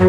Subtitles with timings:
[0.00, 0.06] Ok,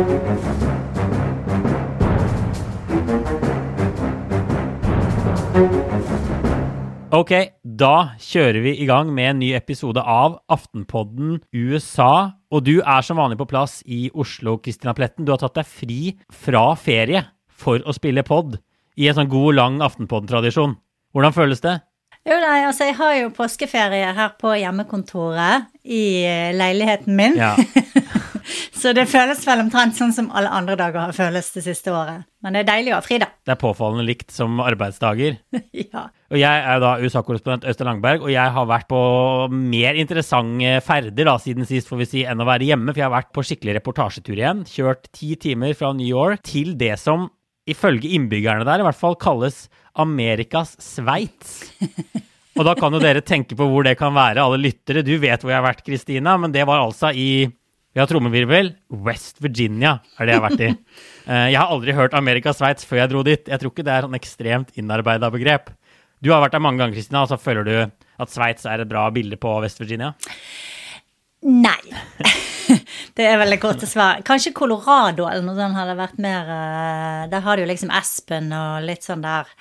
[7.67, 12.39] da kjører vi i gang med en ny episode av Aftenpodden USA.
[12.55, 15.27] Og du er som vanlig på plass i Oslo, Kristina Pletten.
[15.27, 15.99] Du har tatt deg fri
[16.31, 18.61] fra ferie for å spille pod
[18.95, 20.79] i en sånn god, lang Aftenpodden-tradisjon.
[21.11, 21.81] Hvordan føles det?
[22.23, 27.35] Jo, nei, altså jeg har jo påskeferie her på hjemmekontoret i eh, leiligheten min.
[27.43, 27.57] Ja.
[28.75, 32.26] Så det føles vel omtrent sånn som alle andre dager har føles det siste året.
[32.41, 33.27] Men det er deilig å ha fri, da.
[33.46, 35.38] Det er påfallende likt som arbeidsdager.
[35.94, 36.08] ja.
[36.32, 39.02] Og jeg er da USA-korrespondent Øystein Langberg, og jeg har vært på
[39.52, 42.94] mer interessante ferder da, siden sist, får vi si, enn å være hjemme.
[42.94, 44.66] For jeg har vært på skikkelig reportasjetur igjen.
[44.70, 47.30] Kjørt ti timer fra New York til det som
[47.70, 49.68] ifølge innbyggerne der i hvert fall kalles
[50.02, 51.62] Amerikas Sveits.
[52.60, 55.05] Og da kan jo dere tenke på hvor det kan være, alle lyttere.
[55.08, 57.48] Du vet hvor jeg har vært, Kristina, men det var altså i
[57.94, 58.73] vi har trommevirvel.
[59.05, 60.73] West Virginia er det jeg har vært i.
[61.22, 63.43] Eh, Jeg har aldri hørt Amerika-Sveits før jeg dro dit.
[63.46, 65.67] Jeg tror ikke det er sånn ekstremt innarbeida begrep.
[66.17, 67.75] Du har vært der mange ganger, Kristina, og så føler du
[68.25, 70.09] at Sveits er et bra bilde på West Virginia?
[71.45, 71.77] Nei.
[73.19, 74.25] det er veldig korte svaret.
[74.25, 78.49] Kanskje Colorado eller noe sånt hadde vært mer eh, Der har du jo liksom Aspen
[78.57, 79.53] og litt sånn der.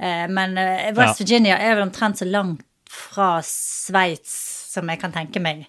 [0.00, 0.56] Eh, Men
[0.96, 1.26] West Ja.
[1.26, 4.32] Virginia er vel omtrent så langt fra Sveits
[4.72, 5.66] som jeg kan tenke meg.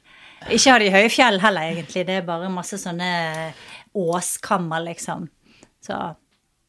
[0.48, 2.06] Ikke har de høye fjell heller, egentlig.
[2.08, 3.10] Det er bare masse sånne
[3.98, 5.28] åskammer, liksom.
[5.84, 5.98] Så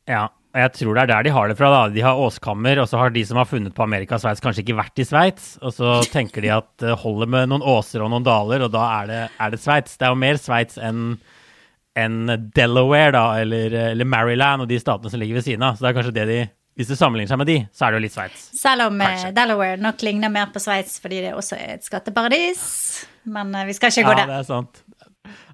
[0.09, 1.71] Ja, og jeg tror det er der de har det fra.
[1.71, 1.81] da.
[1.93, 4.65] De har åskammer, og så har de som har funnet på Amerika og Sveits, kanskje
[4.65, 5.59] ikke vært i Sveits.
[5.62, 8.84] Og så tenker de at det holder med noen åser og noen daler, og da
[9.03, 9.99] er det, er det Sveits.
[9.99, 11.19] Det er jo mer Sveits enn
[11.99, 15.75] enn Delaware, da, eller, eller Maryland og de statene som ligger ved siden av.
[15.75, 16.37] Så det er kanskje det de
[16.79, 18.43] Hvis du sammenligner seg med de, så er det jo litt Sveits.
[18.55, 19.33] selv om eh, Kanskje.
[19.34, 22.62] Delaware nok ligner mer på Sveits fordi det også er et skatteparadis.
[23.29, 24.31] Men eh, vi skal ikke gå Ja, der.
[24.33, 24.83] det er sant.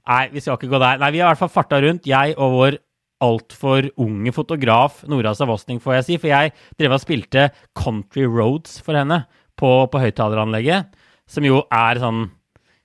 [0.07, 0.99] Nei, vi skal ikke gå der.
[1.03, 2.77] Nei, vi har i hvert fall farta rundt, jeg og vår
[3.25, 6.17] altfor unge fotograf Nora Savosning, får jeg si.
[6.21, 7.47] For jeg drev og spilte
[7.79, 9.23] Country Roads for henne
[9.59, 10.91] på, på høyttaleranlegget,
[11.31, 12.27] som jo er sånn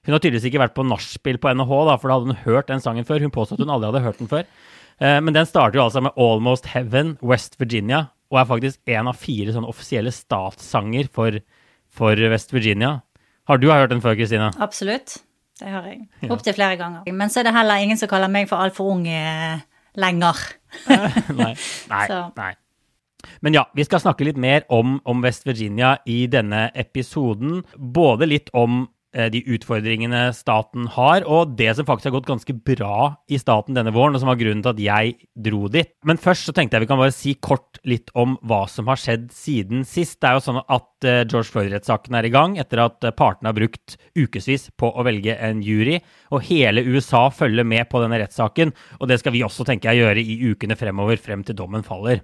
[0.08, 2.70] Hun har tydeligvis ikke vært på nachspiel på NHH, da, for da hadde hun hørt
[2.72, 3.20] den sangen før.
[3.26, 4.46] Hun påstod at hun aldri hadde hørt den før.
[5.04, 9.10] Eh, Men den starter jo altså med Almost Heaven, West Virginia, og er faktisk en
[9.12, 11.36] av fire sånn offisielle statssanger for,
[11.92, 13.02] for West Virginia.
[13.50, 14.52] Har du hørt den før, Kristina?
[14.62, 15.18] Absolutt.
[15.60, 16.06] Det har jeg.
[16.30, 17.08] Opptil flere ganger.
[17.12, 19.58] Men så er det heller ingen som kaller meg for altfor ung eh,
[19.98, 20.38] lenger.
[21.40, 21.56] nei.
[21.90, 22.06] Nei,
[22.38, 22.52] nei.
[23.42, 27.64] Men ja, vi skal snakke litt mer om, om West Virginia i denne episoden.
[27.76, 28.86] Både litt om
[29.34, 33.94] de utfordringene staten har, og det som faktisk har gått ganske bra i staten denne
[33.96, 35.16] våren, og som var grunnen til at jeg
[35.50, 35.90] dro dit.
[36.06, 39.00] Men først så tenkte jeg vi kan bare si kort litt om hva som har
[39.02, 40.20] skjedd siden sist.
[40.22, 43.52] Det er jo sånn at eh, George Floyd-rettssaken er i gang, etter at eh, partene
[43.52, 46.00] har brukt ukevis på å velge en jury,
[46.34, 50.06] og hele USA følger med på denne rettssaken, og det skal vi også, tenker jeg,
[50.06, 52.24] gjøre i ukene fremover, frem til dommen faller.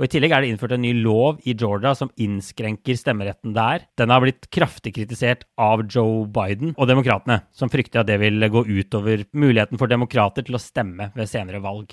[0.00, 3.82] Og I tillegg er det innført en ny lov i Georgia som innskrenker stemmeretten der.
[4.00, 8.40] Den har blitt kraftig kritisert av Joe Biden og demokratene, som frykter at det vil
[8.48, 11.92] gå utover muligheten for demokrater til å stemme ved senere valg.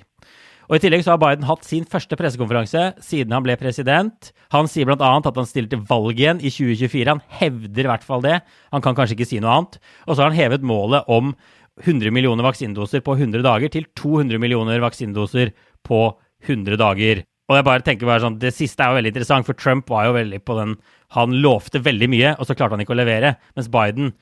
[0.69, 4.31] Og I tillegg så har Biden hatt sin første pressekonferanse siden han ble president.
[4.55, 5.11] Han sier bl.a.
[5.19, 7.11] at han stiller til valg igjen i 2024.
[7.11, 8.41] Han hevder i hvert fall det.
[8.71, 9.79] Han kan kanskje ikke si noe annet.
[10.07, 11.35] Og så har han hevet målet om
[11.83, 15.51] 100 millioner vaksinedoser på 100 dager til 200 millioner vaksinedoser
[15.87, 16.05] på
[16.47, 17.27] 100 dager.
[17.47, 20.07] Og jeg bare tenker bare sånn, Det siste er jo veldig interessant, for Trump var
[20.09, 20.75] jo veldig på den
[21.15, 23.37] Han lovte veldig mye, og så klarte han ikke å levere.
[23.55, 24.13] Mens Biden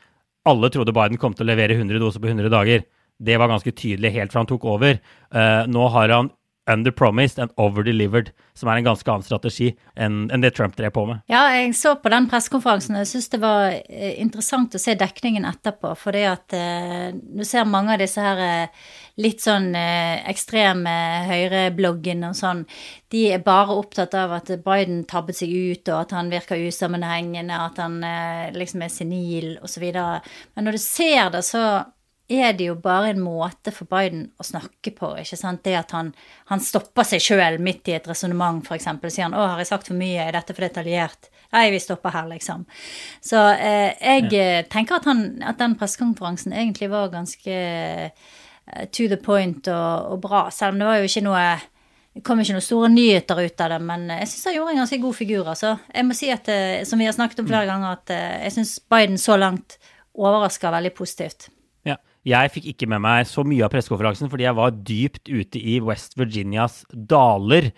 [0.46, 2.86] Alle trodde Biden kom til å levere 100 doser på 100 dager.
[3.18, 5.00] Det var ganske tydelig helt fra han tok over.
[5.34, 6.30] Uh, nå har han
[6.67, 11.21] underpromised and overdelivered, som er en ganske annen strategi enn det Trump drev på med.
[11.31, 14.95] Ja, jeg så på den pressekonferansen, og jeg syns det var eh, interessant å se
[14.97, 15.93] dekningen etterpå.
[15.99, 18.85] For det at eh, du ser mange av disse her eh,
[19.21, 20.95] litt sånn eh, ekstreme
[21.29, 22.65] høyrebloggene og sånn,
[23.13, 27.59] de er bare opptatt av at Biden tabbet seg ut, og at han virker usammenhengende,
[27.69, 29.85] at han eh, liksom er senil, osv.
[29.93, 31.65] Men når du ser det, så
[32.30, 35.12] er det jo bare en måte for Biden å snakke på.
[35.22, 35.63] ikke sant?
[35.66, 36.13] Det at han,
[36.50, 38.88] han stopper seg sjøl midt i et resonnement, f.eks.
[39.07, 40.24] Sier han 'Å, har jeg sagt for mye?
[40.24, 42.66] Er dette for detaljert?' Nei, vi stopper her, liksom.
[43.24, 44.63] Så eh, jeg ja.
[44.68, 48.12] tenker at, han, at den pressekonferansen egentlig var ganske eh,
[48.92, 51.45] to the point og, og bra, selv om det var jo ikke noe
[52.16, 54.78] det kom ikke noen store nyheter ut av det, men jeg syns han gjorde en
[54.86, 55.50] ganske god figur.
[55.51, 55.74] altså.
[55.92, 58.56] Jeg må si at, eh, som vi har snakket om flere ganger, at eh, jeg
[58.56, 59.75] syns Biden så langt
[60.16, 61.50] overrasker veldig positivt.
[62.25, 65.77] Jeg fikk ikke med meg så mye av pressekonferansen fordi jeg var dypt ute i
[65.86, 67.69] West Virginias daler.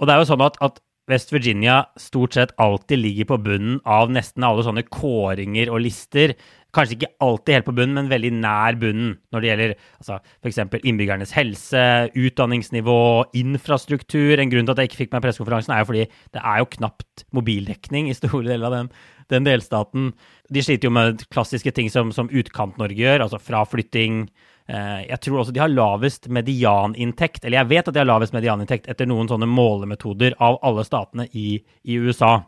[0.00, 0.80] Og det er jo sånn at, at
[1.10, 6.36] West Virginia stort sett alltid ligger på bunnen av nesten alle sånne kåringer og lister.
[6.72, 10.60] Kanskje ikke alltid helt på bunnen, men veldig nær bunnen når det gjelder altså, f.eks.
[10.80, 11.82] innbyggernes helse,
[12.16, 13.00] utdanningsnivå,
[13.36, 14.40] infrastruktur.
[14.40, 16.70] En grunn til at jeg ikke fikk meg pressekonferansen, er jo fordi det er jo
[16.78, 18.88] knapt mobildekning i store deler av den,
[19.34, 20.14] den delstaten.
[20.52, 24.24] De sliter jo med klassiske ting som, som Utkant-Norge gjør, altså fraflytting.
[24.72, 28.32] Eh, jeg tror også de har lavest medianinntekt, eller jeg vet at de har lavest
[28.32, 32.38] medianinntekt etter noen sånne målemetoder av alle statene i, i USA.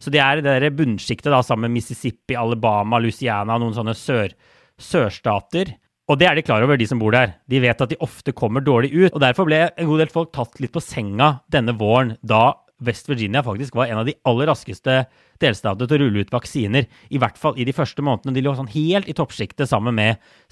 [0.00, 4.32] Så de er i det bunnsjiktet sammen med Mississippi, Alabama, Louisiana, noen sånne sør,
[4.80, 5.76] sørstater.
[6.08, 7.38] Og det er de klar over, de som bor der.
[7.48, 9.12] De vet at de ofte kommer dårlig ut.
[9.12, 12.50] Og derfor ble en god del folk tatt litt på senga denne våren, da
[12.82, 15.04] West Virginia faktisk var en av de aller raskeste
[15.42, 16.88] delstatene til å rulle ut vaksiner.
[17.14, 18.34] I hvert fall i de første månedene.
[18.34, 20.00] De lå sånn helt i toppsjiktet sammen,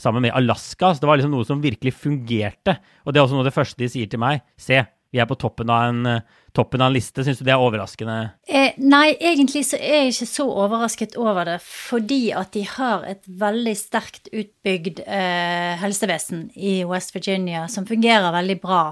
[0.01, 0.93] sammen, med Alaska.
[0.93, 2.79] Så det var liksom noe som virkelig fungerte.
[3.05, 4.45] Og det er også noe av det første de sier til meg.
[4.61, 4.81] Se,
[5.13, 6.23] vi er på toppen av en,
[6.53, 7.25] toppen av en liste.
[7.25, 8.17] Syns du det er overraskende?
[8.47, 11.59] Eh, nei, egentlig så er jeg ikke så overrasket over det.
[11.65, 18.35] Fordi at de har et veldig sterkt utbygd eh, helsevesen i West Virginia som fungerer
[18.35, 18.83] veldig bra.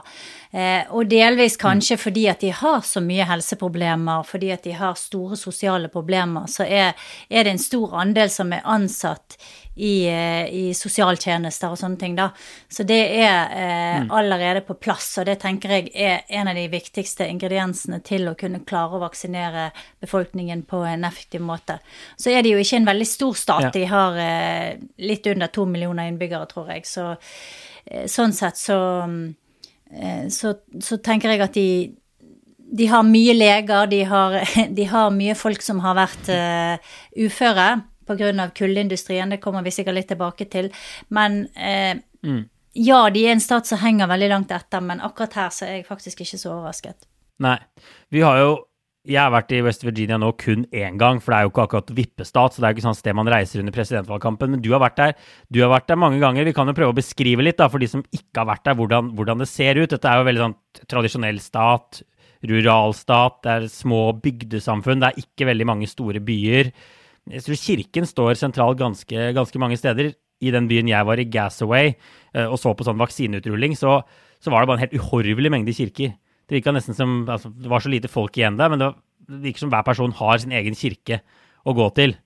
[0.51, 2.03] Eh, og delvis kanskje mm.
[2.03, 6.65] fordi at de har så mye helseproblemer, fordi at de har store sosiale problemer, så
[6.65, 6.97] er,
[7.29, 9.37] er det en stor andel som er ansatt
[9.81, 12.31] i, eh, i sosialtjenester og sånne ting, da.
[12.69, 14.11] Så det er eh, mm.
[14.11, 17.50] allerede på plass, og det tenker jeg er en av de viktigste ingrediensene
[18.07, 19.71] til å kunne klare å vaksinere
[20.01, 21.79] befolkningen på en effektiv måte.
[22.17, 23.69] Så er det jo ikke en veldig stor stat.
[23.69, 23.73] Ja.
[23.75, 26.87] De har eh, litt under to millioner innbyggere, tror jeg.
[26.89, 27.13] Så
[27.85, 28.81] eh, sånn sett så,
[29.91, 31.71] eh, så, så tenker jeg at de
[32.71, 34.37] de har mye leger, de har,
[34.79, 38.51] de har, mye folk som har vært uh, uføre pga.
[38.55, 39.31] kullindustrien.
[39.31, 40.71] Det kommer vi sikkert litt tilbake til.
[41.09, 42.43] Men eh, mm.
[42.73, 45.81] ja, de er en stat som henger veldig langt etter, men akkurat her så er
[45.81, 47.10] jeg faktisk ikke så overrasket.
[47.41, 47.57] Nei.
[48.13, 48.59] Vi har jo
[49.09, 51.63] jeg har vært i West Virginia nå kun én gang, for det er jo ikke
[51.65, 54.53] akkurat vippestat, så det er jo ikke sånn sted man reiser under presidentvalgkampen.
[54.53, 55.15] Men du har vært der
[55.49, 56.45] Du har vært der mange ganger.
[56.45, 58.77] Vi kan jo prøve å beskrive litt, da, for de som ikke har vært der,
[58.77, 59.89] hvordan, hvordan det ser ut.
[59.89, 60.57] Dette er jo veldig sånn
[60.93, 62.03] tradisjonell stat,
[62.45, 66.73] ruralstat, det er små bygdesamfunn, det er ikke veldig mange store byer.
[67.31, 70.13] Jeg tror kirken står sentralt ganske, ganske, mange steder.
[70.41, 71.95] I den byen jeg var i, Gasaway,
[72.33, 74.01] eh, og så på sånn vaksineutrulling, så,
[74.41, 76.15] så, var det bare en helt uhorvelig mengde kirker.
[76.51, 78.91] Det virka nesten som altså, Det var så lite folk igjen der, men det,
[79.29, 81.21] det virker som hver person har sin egen kirke
[81.63, 82.17] å gå til.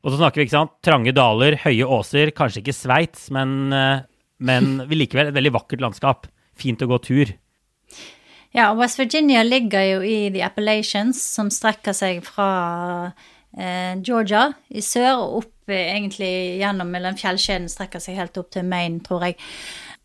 [0.00, 4.04] Og så snakker vi ikke sant, trange daler, høye åser, kanskje ikke Sveits, men, eh,
[4.40, 6.30] men likevel et veldig vakkert landskap.
[6.56, 7.34] Fint å gå tur.
[8.56, 13.12] Ja, West Virginia ligger jo i The Appalachians, som strekker seg fra
[13.56, 18.50] Eh, Georgia i sør og opp eh, egentlig gjennom mellom fjellkjeden, strekker seg helt opp
[18.52, 19.38] til Maine, tror jeg.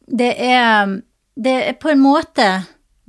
[0.08, 0.94] Det er,
[1.36, 2.48] det er på en måte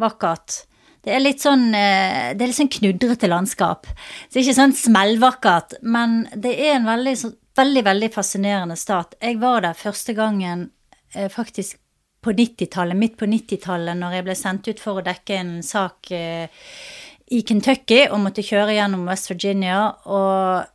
[0.03, 0.63] vakkert.
[1.03, 3.89] Det er litt sånn eh, det er litt sånn knudrete landskap.
[4.31, 7.15] Det er ikke sånn smellvakkert, men det er en veldig,
[7.59, 9.17] veldig, veldig fascinerende stat.
[9.23, 10.71] Jeg var der første gangen
[11.13, 11.77] faktisk
[12.25, 16.09] på 90-tallet, midt på 90-tallet, når jeg ble sendt ut for å dekke en sak
[16.09, 19.91] i Kentucky og måtte kjøre gjennom West Virginia.
[20.07, 20.71] og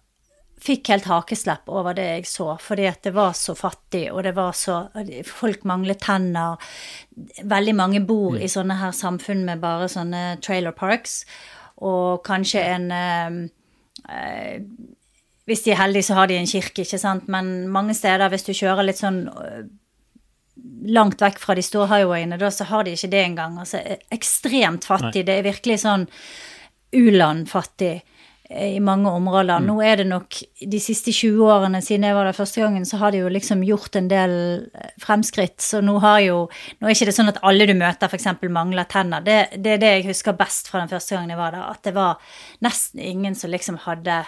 [0.61, 4.33] fikk helt hakeslepp over det jeg så, fordi at det var så fattig, og det
[4.37, 4.79] var så
[5.27, 6.57] Folk manglet tenner.
[7.45, 8.41] Veldig mange bor mm.
[8.41, 11.21] i sånne her samfunn med bare sånne trailer parks,
[11.85, 13.41] og kanskje en eh,
[14.09, 14.61] eh,
[15.47, 18.43] Hvis de er heldige, så har de en kirke, ikke sant, men mange steder, hvis
[18.43, 19.21] du kjører litt sånn
[20.87, 23.57] langt vekk fra de store highwayene, da så har de ikke det engang.
[23.61, 23.79] Altså
[24.11, 25.21] ekstremt fattig.
[25.21, 25.27] Nei.
[25.29, 26.07] Det er virkelig sånn
[26.97, 28.16] u-land-fattig eh,
[28.49, 29.59] i mange områder.
[29.59, 29.65] Mm.
[29.67, 30.37] Nå er det nok
[30.71, 33.63] de siste 20 årene siden jeg var der første gangen, så har de jo liksom
[33.67, 34.35] gjort en del
[34.71, 35.59] eh, fremskritt.
[35.63, 36.37] Så nå har jo
[36.79, 38.29] Nå er ikke det sånn at alle du møter f.eks.
[38.47, 39.25] mangler tenner.
[39.25, 41.83] Det, det, er det jeg husker best fra den første gangen jeg var der, at
[41.83, 42.23] det var
[42.63, 44.21] nesten ingen som liksom hadde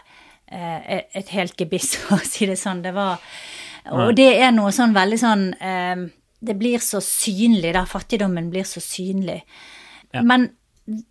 [0.51, 2.83] eh, et helt gebiss, for å si det sånn.
[2.83, 3.23] Det var
[3.95, 6.07] Og det er noe sånn veldig sånn eh,
[6.39, 7.85] det blir så synlig, da.
[7.88, 9.41] Fattigdommen blir så synlig.
[10.11, 10.23] Ja.
[10.23, 10.49] Men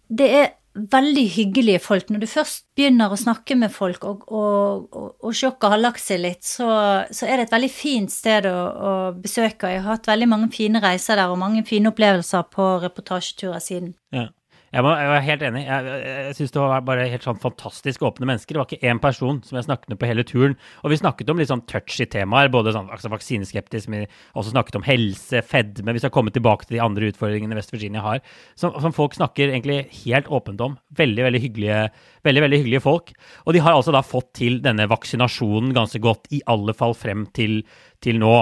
[0.08, 0.46] det er
[0.92, 2.11] veldig hyggelige folk.
[2.12, 6.02] Når du først begynner å snakke med folk, og, og, og, og sjokket har lagt
[6.02, 6.68] seg litt, så,
[7.11, 9.73] så, er det et veldig fint sted å, å, besøke.
[9.75, 13.94] Jeg har hatt veldig mange fine reiser der, og mange fine opplevelser på reportasjeturer siden.
[14.14, 14.28] Ja.
[14.68, 15.62] Jeg, må, jeg var helt enig.
[15.64, 18.52] Jeg, jeg, jeg syns det var bare helt sånn fantastisk åpne mennesker.
[18.52, 20.56] Det var ikke én person som jeg snakket med på hele turen.
[20.82, 24.04] Og vi snakket om litt sånn touchy temaer, både sånn altså vaksineskeptisk, men
[24.37, 28.04] også snakket om helse, fedme Vi skal komme tilbake til de andre utfordringene West Virginia
[28.04, 28.20] har,
[28.58, 30.76] som, som, folk snakker egentlig helt åpent om.
[30.98, 31.80] Veldig, veldig hyggelige,
[32.28, 33.14] veldig, veldig hyggelige folk.
[33.46, 37.25] Og de har altså da fått til denne vaksinasjonen ganske godt, i alle fall frem
[37.37, 37.62] til,
[38.04, 38.37] til nå.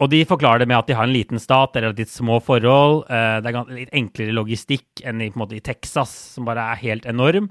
[0.00, 2.38] Og de forklarer det med at de har en liten stat, det er relativt små
[2.40, 3.04] forhold.
[3.12, 7.08] Eh, det er litt enklere logistikk enn i, måte, i, Texas, som bare er helt
[7.10, 7.50] enorm.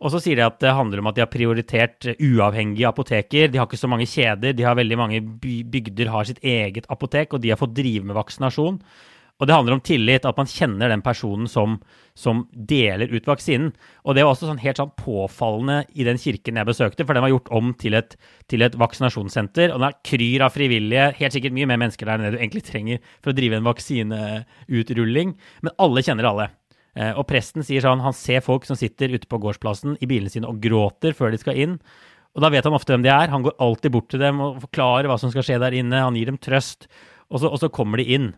[0.00, 3.50] Og så sier de at det handler om at de har prioritert uavhengige apoteker.
[3.50, 4.54] De har ikke så mange kjeder.
[4.56, 8.16] De har veldig mange bygder har sitt eget apotek, og de har fått drive med
[8.16, 8.78] vaksinasjon.
[9.40, 11.78] Og det handler om tillit, at man kjenner den personen som,
[12.18, 13.70] som deler ut vaksinen.
[14.04, 17.24] Og det var også sånn helt sånn påfallende i den kirken jeg besøkte, for den
[17.24, 18.18] var gjort om til et,
[18.52, 19.72] til et vaksinasjonssenter.
[19.72, 22.40] Og den er kryr av frivillige, helt sikkert mye mer mennesker der enn det du
[22.42, 25.34] egentlig trenger for å drive en vaksineutrulling.
[25.64, 26.50] Men alle kjenner alle.
[26.98, 30.32] Eh, og presten sier sånn, han ser folk som sitter ute på gårdsplassen i bilene
[30.32, 31.78] sine og gråter før de skal inn.
[32.36, 33.32] Og da vet han ofte hvem de er.
[33.32, 36.04] Han går alltid bort til dem og forklarer hva som skal skje der inne.
[36.04, 36.90] Han gir dem trøst.
[37.30, 38.30] Og så, og så kommer de inn.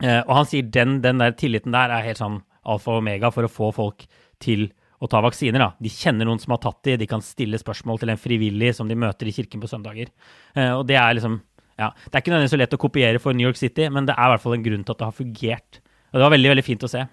[0.00, 2.40] Eh, og han sier den, den der tilliten der er helt sånn
[2.70, 4.06] alfa og omega for å få folk
[4.42, 4.68] til
[5.00, 5.62] å ta vaksiner.
[5.62, 5.70] Da.
[5.80, 8.88] De kjenner noen som har tatt de, de kan stille spørsmål til en frivillig som
[8.88, 10.12] de møter i kirken på søndager.
[10.54, 11.40] Eh, og det er liksom
[11.80, 14.12] ja, Det er ikke nødvendigvis så lett å kopiere for New York City, men det
[14.12, 15.78] er i hvert fall en grunn til at det har fungert.
[16.10, 17.04] Og det var veldig, veldig fint å se.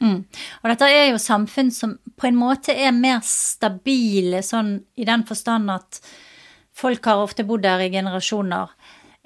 [0.00, 0.18] Mm.
[0.60, 5.24] Og dette er jo samfunn som på en måte er mer stabile, sånn i den
[5.28, 6.02] forstand at
[6.76, 8.76] folk har ofte bodd der i generasjoner.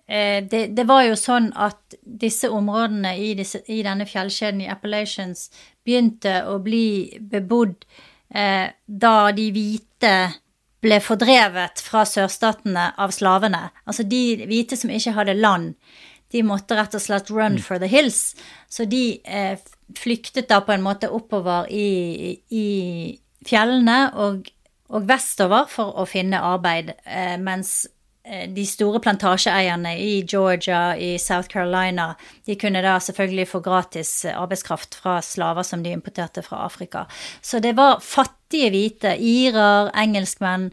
[0.07, 4.71] Eh, det, det, var jo sånn at disse områdene i, disse, i, denne fjellkjeden i
[4.73, 5.49] Appalachians
[5.85, 7.87] begynte å bli bebodd
[8.35, 10.15] eh, da de hvite
[10.85, 13.71] ble fordrevet fra sørstatene av slavene.
[13.89, 15.73] Altså de hvite som ikke hadde land,
[16.35, 17.63] de måtte rett og slett run mm.
[17.65, 18.35] for the hills.
[18.69, 19.57] Så de eh,
[19.97, 22.67] flyktet da på en måte oppover i, i
[23.47, 24.49] fjellene og,
[24.91, 27.85] og, vestover for å finne arbeid, eh, mens
[28.25, 32.15] de store plantasjeeierne i Georgia, i South Carolina,
[32.47, 37.05] de kunne da selvfølgelig få gratis arbeidskraft fra slaver som de importerte fra Afrika.
[37.45, 40.71] Så det var fattige hvite, irer, engelskmenn,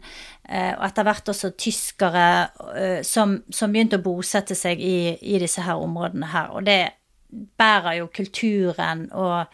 [0.48, 2.26] eh, og etter hvert også tyskere,
[2.72, 6.54] eh, som, som begynte å bosette seg i, i disse her områdene her.
[6.56, 6.80] Og det
[7.60, 9.44] bærer jo kulturen og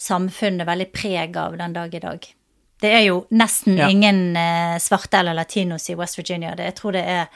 [0.00, 2.35] samfunnet veldig preg av den dag i dag.
[2.80, 3.90] Det er jo nesten ja.
[3.92, 6.54] ingen eh, svarte eller latinos i West Virginia.
[6.56, 7.30] Det, jeg tror det er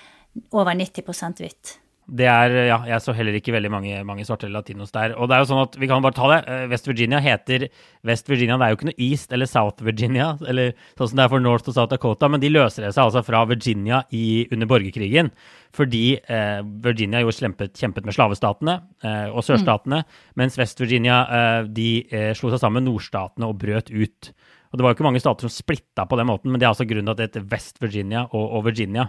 [0.53, 1.79] over 90% hvitt.
[2.11, 5.13] Det er, ja, Jeg så heller ikke veldig mange, mange svarte latinos der.
[5.15, 7.69] Og det er jo sånn at, vi kan bare ta det, eh, West Virginia heter
[8.07, 8.57] West Virginia.
[8.59, 11.45] Det er jo ikke noe East eller South Virginia, eller sånn som det er for
[11.45, 15.31] North og South Dakota, men de løser det seg altså fra Virginia i, under borgerkrigen.
[15.77, 20.23] Fordi eh, Virginia jo kjempet, kjempet med slavestatene eh, og sørstatene, mm.
[20.43, 24.33] mens West Virginia eh, de eh, slo seg sammen med nordstatene og brøt ut.
[24.71, 26.73] Og Det var jo ikke mange stater som splitta på den måten, men det er
[26.73, 29.09] altså grunnen til at det heter West Virginia og, og Virginia.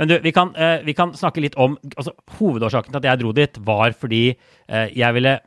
[0.00, 3.22] Men du, vi kan, eh, vi kan, snakke litt om altså, Hovedårsaken til at jeg
[3.22, 5.38] dro dit, var fordi eh, jeg ville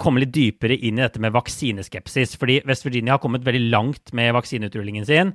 [0.00, 2.38] komme litt dypere inn i dette med vaksineskepsis.
[2.40, 5.34] Fordi West Virginia har kommet veldig langt med vaksineutrulingen sin.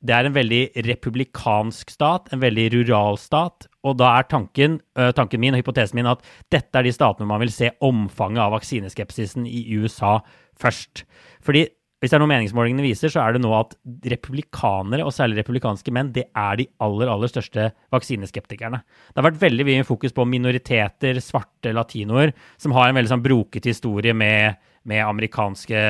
[0.00, 3.66] Det er en veldig republikansk stat, en veldig rural stat.
[3.84, 7.28] Og da er tanken, uh, tanken min og hypotesen min at dette er de statene
[7.28, 10.18] man vil se omfanget av vaksineskepsisen i USA
[10.60, 11.04] først.
[11.44, 11.66] Fordi
[12.00, 13.74] hvis det er noe meningsmålingene viser, så er det nå at
[14.08, 18.80] republikanere, og særlig republikanske menn, det er de aller, aller største vaksineskeptikerne.
[19.10, 23.24] Det har vært veldig mye fokus på minoriteter, svarte latinoer, som har en veldig sånn
[23.26, 24.56] broket historie med,
[24.88, 25.82] med, amerikanske,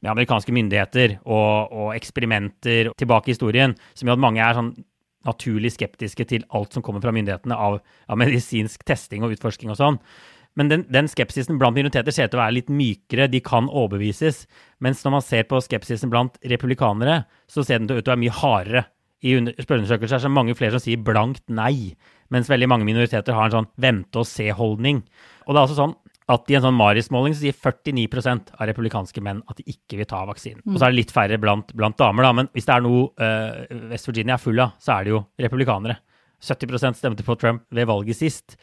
[0.00, 4.72] med amerikanske, myndigheter og, og, eksperimenter tilbake i historien, som gjør at mange er sånn
[5.28, 9.76] naturlig skeptiske til alt som kommer fra myndighetene av, av medisinsk testing og utforsking og
[9.76, 10.00] sånn.
[10.58, 13.68] Men den, den, skepsisen blant minoriteter ser ut til å være litt mykere, de kan
[13.70, 14.42] overbevises.
[14.82, 18.24] Mens når man ser på skepsisen blant republikanere, så ser den ut til å være
[18.24, 18.84] mye hardere.
[19.22, 21.94] I spørreundersøkelser er det mange flere som sier blankt nei,
[22.34, 25.00] mens veldig mange minoriteter har en sånn vente-og-se-holdning.
[25.46, 25.96] Og det er altså sånn
[26.28, 30.08] at i en sånn Maris-måling så sier 49% av republikanske menn at de ikke vil
[30.10, 30.60] ta vaksinen.
[30.60, 30.74] Mm.
[30.74, 32.34] Og så er det litt færre blant, blant damer, da.
[32.36, 35.22] Men hvis det er noe uh, West Virginia er full av, så er det jo
[35.40, 35.96] republikanere.
[36.44, 38.56] 70% stemte på Trump ved valget sist.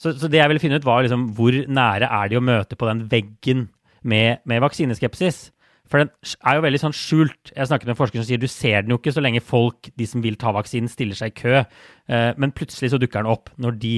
[0.00, 2.78] Så, så, det jeg ville finne ut, var liksom hvor nære er de å møte
[2.78, 3.68] på den veggen
[4.02, 5.50] med, med vaksineskepsis.
[5.90, 6.12] For den
[6.46, 7.50] er jo veldig sånn skjult.
[7.50, 9.90] Jeg snakket med en forsker som sier du ser den jo ikke så lenge folk,
[9.98, 11.62] de som vil ta vaksinen, stiller seg i kø.
[12.10, 13.94] Eh, men plutselig så dukker den opp når de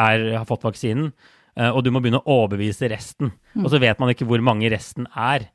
[0.00, 1.10] er, har fått vaksinen,
[1.56, 3.32] eh, og du må begynne å overbevise resten.
[3.54, 3.64] Mm.
[3.64, 5.48] Og så vet man ikke hvor mange resten er.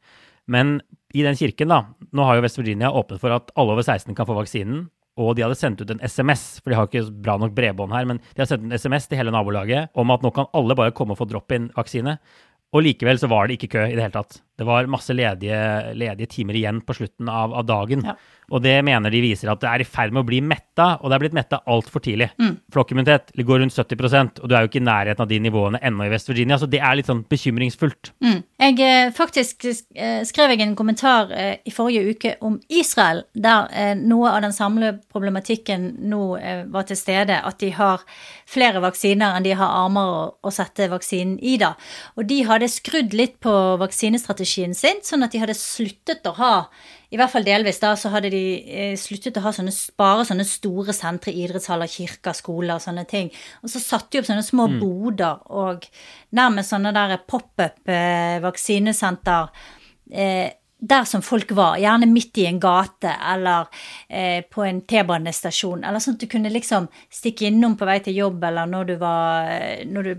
[0.49, 0.79] Men
[1.15, 4.13] i den kirken, da Nå har jo West Virginia åpnet for at alle over 16
[4.17, 7.37] kan få vaksinen og de hadde sendt ut en SMS, for de har ikke bra
[7.39, 10.31] nok bredbånd her, men de hadde sendt en SMS til hele nabolaget om at nå
[10.35, 12.17] kan alle bare komme og få drop-in-vaksine.
[12.75, 14.41] Og likevel så var det ikke kø i det hele tatt.
[14.55, 15.59] Det var masse ledige,
[15.97, 18.05] ledige timer igjen på slutten av, av dagen.
[18.07, 18.15] Ja.
[18.53, 21.09] Og det mener de viser at det er i ferd med å bli metta, og
[21.09, 22.29] det er blitt metta altfor tidlig.
[22.37, 22.53] Mm.
[22.73, 26.05] Flokkimmunitet går rundt 70% og du er jo ikke i nærheten av de nivåene ennå
[26.05, 28.11] i West Virginia, så det er litt sånn bekymringsfullt.
[28.25, 28.39] Mm.
[28.65, 33.95] Jeg eh, Faktisk eh, skrev jeg en kommentar eh, i forrige uke om Israel, der
[33.97, 36.21] noe av den samlede problematikken nå
[36.71, 38.03] var til stede, at de har
[38.49, 41.73] flere vaksiner enn de har armer å, å sette vaksinen i, da.
[42.19, 46.37] Og de hadde skrudd litt på vaksinestrategien strategien sin, sånn at de hadde sluttet å
[46.37, 46.69] ha
[47.13, 50.43] i hvert fall delvis da, så hadde de eh, sluttet å ha sånne, bare sånne
[50.47, 53.31] store sentre, idrettshaller, kirker, skoler og sånne ting.
[53.63, 54.79] Og så satte de opp sånne små mm.
[54.81, 55.85] boder og
[56.35, 59.45] nærmest sånne der pop-up-vaksinesenter.
[60.11, 60.49] Eh,
[60.85, 63.65] der som folk var, gjerne midt i en gate eller
[64.09, 65.83] eh, på en T-banestasjon.
[65.87, 68.95] Eller sånn at du kunne liksom stikke innom på vei til jobb, eller når du
[69.01, 70.13] var eh, når du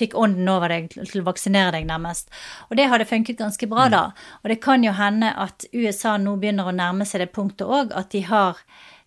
[0.00, 2.32] fikk ånden over deg til å vaksinere deg, nærmest.
[2.68, 4.04] Og det hadde funket ganske bra, da.
[4.42, 7.94] Og det kan jo hende at USA nå begynner å nærme seg det punktet òg,
[7.96, 8.60] at de har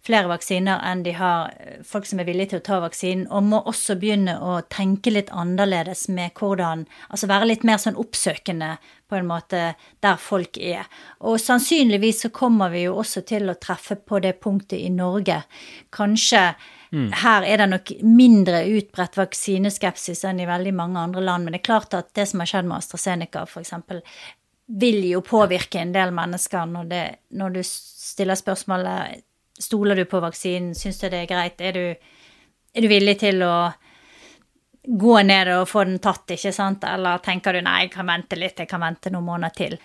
[0.03, 3.47] flere vaksiner enn de har eh, folk som er villige til å ta vaksinen, og
[3.47, 8.75] må også begynne å tenke litt annerledes med hvordan Altså være litt mer sånn oppsøkende
[9.09, 9.61] på en måte
[10.03, 10.87] der folk er.
[11.23, 15.43] Og sannsynligvis så kommer vi jo også til å treffe på det punktet i Norge.
[15.93, 16.49] Kanskje
[16.93, 17.09] mm.
[17.23, 21.63] her er det nok mindre utbredt vaksineskepsis enn i veldig mange andre land, men det
[21.63, 23.75] er klart at det som har skjedd med AstraZeneca f.eks.,
[24.79, 27.03] vil jo påvirke en del mennesker når, det,
[27.35, 29.23] når du stiller spørsmålet
[29.59, 30.71] Stoler du på vaksinen?
[30.75, 31.59] Syns du det er greit?
[31.61, 32.07] Er du,
[32.73, 33.69] er du villig til å
[34.83, 36.83] gå ned og få den tatt, ikke sant?
[36.89, 39.77] Eller tenker du nei, jeg kan vente litt, jeg kan vente noen måneder til?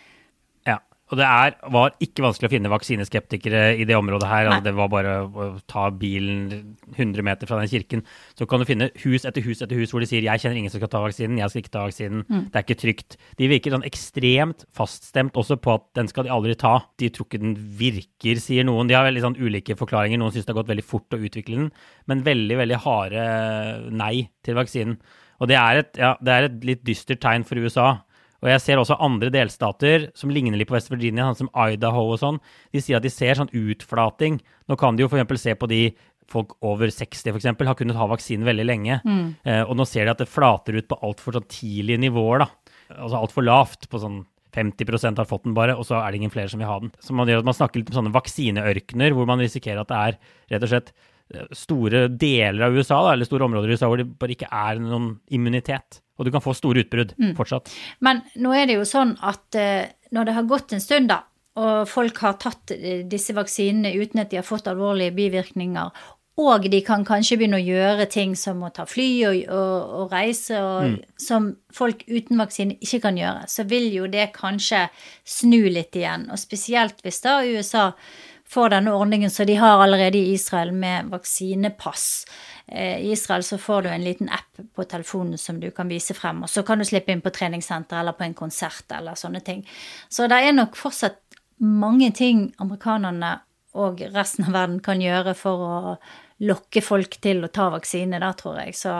[1.08, 4.48] Og det er, var ikke vanskelig å finne vaksineskeptikere i det området her.
[4.50, 8.02] Altså, det var bare å ta bilen 100 meter fra den kirken.
[8.36, 10.70] Så kan du finne hus etter hus etter hus hvor de sier 'jeg kjenner ingen
[10.70, 12.44] som skal ta vaksinen', 'jeg skal ikke ta vaksinen', mm.
[12.52, 13.16] det er ikke trygt.
[13.38, 16.84] De virker sånn ekstremt faststemt også på at den skal de aldri ta.
[16.98, 18.88] De tror ikke den virker, sier noen.
[18.88, 20.18] De har veldig sånn ulike forklaringer.
[20.18, 21.72] Noen syns det har gått veldig fort å utvikle den,
[22.06, 25.00] men veldig, veldig harde nei til vaksinen.
[25.40, 28.02] Og det er et, ja, det er et litt dystert tegn for USA.
[28.38, 32.04] Og jeg ser også andre delstater som ligner litt på West Virginia, sånn som Idaho
[32.12, 32.38] og sånn.
[32.74, 34.38] De sier at de ser sånn utflating.
[34.70, 35.42] Nå kan de jo f.eks.
[35.42, 35.82] se på de
[36.28, 37.48] folk over 60 f.eks.
[37.48, 39.00] har kunnet ha vaksinen veldig lenge.
[39.04, 39.28] Mm.
[39.42, 42.74] Eh, og nå ser de at det flater ut på altfor sånn tidlige nivåer, da.
[42.98, 44.22] Altså altfor lavt, på sånn
[44.54, 46.92] 50% har fått den bare, og så er det ingen flere som vil ha den.
[47.04, 50.18] Så man man snakker litt om sånne vaksineørkener, hvor man risikerer at det er
[50.54, 50.92] rett og slett
[51.34, 54.52] eh, store deler av USA, da, eller store områder i USA, hvor det bare ikke
[54.52, 56.02] er noen immunitet.
[56.18, 57.32] Og du kan få store utbrudd mm.
[57.38, 57.70] fortsatt.
[58.04, 61.22] Men nå er det jo sånn at uh, når det har gått en stund, da,
[61.58, 65.94] og folk har tatt uh, disse vaksinene uten at de har fått alvorlige bivirkninger,
[66.38, 70.12] og de kan kanskje begynne å gjøre ting som å ta fly og, og, og
[70.14, 71.16] reise, og, mm.
[71.18, 74.84] som folk uten vaksine ikke kan gjøre, så vil jo det kanskje
[75.26, 76.28] snu litt igjen.
[76.30, 77.88] Og spesielt hvis da USA
[78.48, 82.06] får denne ordningen som de har allerede i Israel med vaksinepass.
[82.68, 86.14] Eh, I Israel så får du en liten app på telefonen som du kan vise
[86.14, 89.40] frem, og så kan du slippe inn på treningssenter eller på en konsert eller sånne
[89.44, 89.64] ting.
[90.08, 91.22] Så det er nok fortsatt
[91.58, 93.38] mange ting amerikanerne
[93.78, 95.78] og resten av verden kan gjøre for å
[96.48, 98.76] lokke folk til å ta vaksine, da, tror jeg.
[98.78, 98.92] Så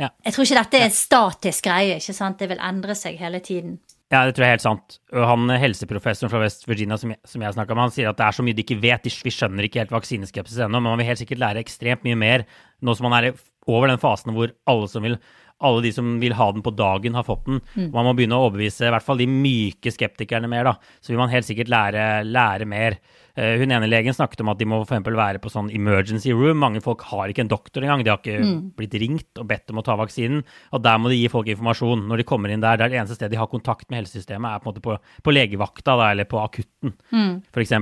[0.00, 0.08] ja.
[0.08, 2.38] jeg tror ikke dette er en statisk greie, ikke sant.
[2.40, 3.78] Det vil endre seg hele tiden.
[4.12, 4.98] Ja, det tror jeg er helt sant.
[5.10, 8.26] Han helseprofessoren fra West Virginia som jeg, som jeg snakka med, han sier at det
[8.26, 9.08] er så mye de ikke vet.
[9.26, 12.44] Vi skjønner ikke helt vaksineskepsis ennå, men man vil helt sikkert lære ekstremt mye mer
[12.84, 13.32] nå som man er
[13.70, 15.18] over den fasen hvor alle som vil
[15.64, 17.60] alle de som vil ha den på dagen, har fått den.
[17.74, 17.90] Mm.
[17.94, 20.66] Man må begynne å overbevise i hvert fall de myke skeptikerne mer.
[20.66, 20.74] da.
[21.00, 22.98] Så vil man helt sikkert lære, lære mer.
[23.38, 26.60] Uh, hun ene legen snakket om at de må for være på sånn emergency room.
[26.60, 28.04] Mange folk har ikke en doktor engang.
[28.04, 28.60] De har ikke mm.
[28.78, 30.44] blitt ringt og bedt om å ta vaksinen.
[30.74, 32.76] Og der må de gi folk informasjon når de kommer inn der.
[32.76, 34.98] Det er det eneste stedet de har kontakt med helsesystemet, er på en måte på,
[35.24, 37.34] på legevakta da, eller på akutten, mm.
[37.54, 37.78] f.eks.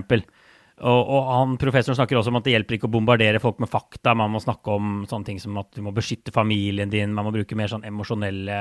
[0.82, 3.70] Og, og han, Professoren snakker også om at det hjelper ikke å bombardere folk med
[3.70, 4.16] fakta.
[4.18, 7.14] Man må snakke om sånne ting som at du må beskytte familien din.
[7.14, 8.58] Man må bruke mer sånn emosjonelle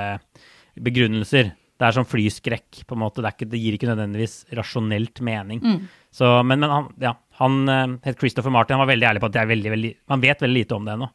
[0.81, 1.51] begrunnelser.
[1.81, 3.23] Det er sånn flyskrekk, på en måte.
[3.25, 5.63] Det, ikke, det gir ikke nødvendigvis rasjonelt mening.
[5.65, 5.79] Mm.
[6.13, 7.57] Så, men, men, han, ja, han
[8.05, 8.77] het Christopher Martin.
[8.77, 10.85] Han var veldig ærlig på at det er veldig, veldig, man vet veldig lite om
[10.85, 11.09] det ennå.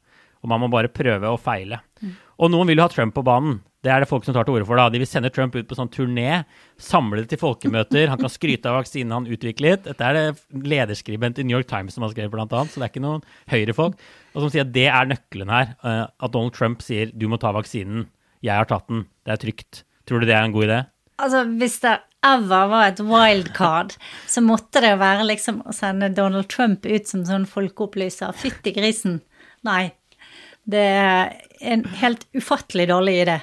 [0.46, 1.80] Og man må bare prøve å feile.
[1.98, 2.12] Mm.
[2.44, 3.58] Og noen vil jo ha Trump på banen.
[3.82, 4.78] Det er det folk som tar til orde for.
[4.78, 4.88] da.
[4.90, 6.44] De vil sende Trump ut på sånn turné,
[6.78, 8.08] samle det til folkemøter.
[8.10, 9.84] Han kan skryte av vaksinen han utviklet.
[9.86, 12.88] Dette er det lederskribent i New York Times som har skrevet, blant annet, så det
[12.88, 14.00] er ikke noen høyrefolk.
[14.34, 15.76] Og som sier at det er nøkkelen her.
[15.82, 18.08] Eh, at Donald Trump sier du må ta vaksinen.
[18.46, 19.06] Jeg har tatt den.
[19.26, 19.84] Det er trygt.
[20.06, 20.80] Tror du det er en god idé?
[21.22, 21.94] Altså, hvis det
[22.26, 23.94] ever var et wildcard,
[24.26, 28.34] så måtte det være liksom å sende Donald Trump ut som sånn folkeopplyser.
[28.36, 29.20] Fytti grisen.
[29.66, 29.94] Nei.
[30.66, 31.34] Det er
[31.72, 33.40] en helt ufattelig dårlig idé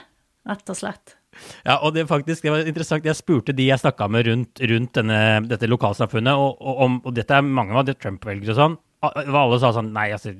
[0.49, 1.17] rett og slett.
[1.65, 3.07] Ja, og det, faktisk, det var interessant.
[3.07, 7.37] Jeg spurte de jeg snakka med rundt, rundt denne, dette lokalsamfunnet, og, og, og, dette
[7.37, 8.81] er mange av Trump-velgere og sånn.
[9.03, 10.35] Alle sa sånn Nei, altså,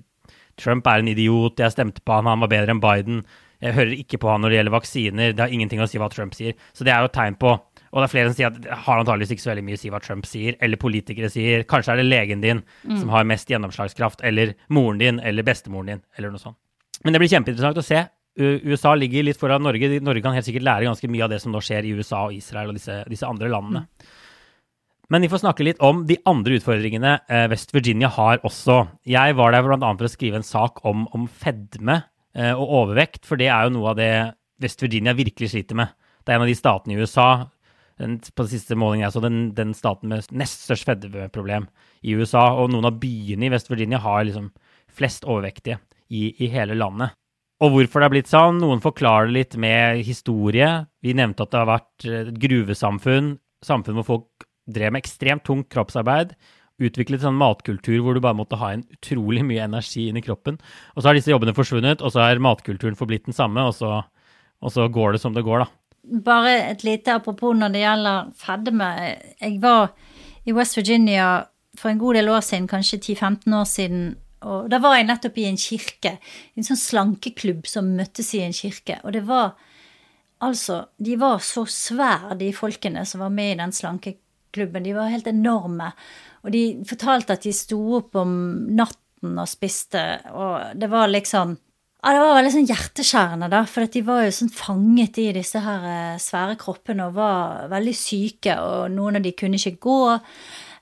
[0.60, 1.60] Trump er en idiot.
[1.60, 3.24] Jeg stemte på han, han var bedre enn Biden.
[3.64, 5.36] Jeg hører ikke på han når det gjelder vaksiner.
[5.36, 6.58] Det har ingenting å si hva Trump sier.
[6.76, 7.54] Så det er jo et tegn på
[7.94, 9.82] Og det er flere som sier at det har antakeligvis ikke så veldig mye å
[9.84, 11.62] si hva Trump sier, eller politikere sier.
[11.70, 12.96] Kanskje er det legen din mm.
[12.98, 16.58] som har mest gjennomslagskraft, eller moren din, eller bestemoren din, eller noe sånt.
[17.04, 18.04] Men det blir kjempeinteressant å se
[18.36, 20.00] USA ligger litt foran Norge.
[20.02, 22.38] Norge kan helt sikkert lære ganske mye av det som nå skjer i USA og
[22.38, 23.84] Israel og disse, disse andre landene.
[23.86, 24.20] Mm.
[25.14, 28.80] Men vi får snakke litt om de andre utfordringene eh, West Virginia har også.
[29.06, 29.78] Jeg var der bl.a.
[29.78, 32.00] for å skrive en sak om, om fedme
[32.34, 34.14] eh, og overvekt, for det er jo noe av det
[34.64, 35.94] West Virginia virkelig sliter med.
[36.24, 37.28] Det er en av de statene i USA
[38.02, 41.68] den, på den siste målingen jeg så, den, den staten med nest størst fedmeproblem
[42.02, 42.48] i USA.
[42.58, 44.50] Og noen av byene i West Virginia har liksom
[44.94, 45.78] flest overvektige
[46.14, 47.16] i, i hele landet.
[47.64, 48.60] Og hvorfor det har blitt sånn?
[48.60, 50.70] Noen forklarer det litt med historie.
[51.04, 55.70] Vi nevnte at det har vært et gruvesamfunn, samfunn hvor folk drev med ekstremt tungt
[55.72, 56.34] kroppsarbeid.
[56.84, 60.58] Utviklet sånn matkultur hvor du bare måtte ha en utrolig mye energi inn i kroppen.
[60.96, 64.02] Og så har disse jobbene forsvunnet, og så er matkulturen forblitt den samme, og så,
[64.60, 65.70] og så går det som det går, da.
[66.26, 68.90] Bare et lite apropos når det gjelder fedme.
[69.40, 69.94] Jeg var
[70.44, 71.30] i West Virginia
[71.80, 74.04] for en god del år siden, kanskje 10-15 år siden,
[74.44, 76.18] og da var jeg nettopp i en kirke.
[76.58, 79.00] En sånn slankeklubb som møttes i en kirke.
[79.04, 79.56] Og det var
[80.44, 84.84] Altså, de var så svære, de folkene som var med i den slankeklubben.
[84.84, 85.94] De var helt enorme.
[86.44, 88.34] Og de fortalte at de sto opp om
[88.76, 90.02] natten og spiste,
[90.36, 91.56] og det var liksom
[92.04, 95.62] ja, Det var veldig sånn hjerteskjærende, da, for de var jo sånn fanget i disse
[95.64, 100.02] her eh, svære kroppene og var veldig syke, og noen av de kunne ikke gå.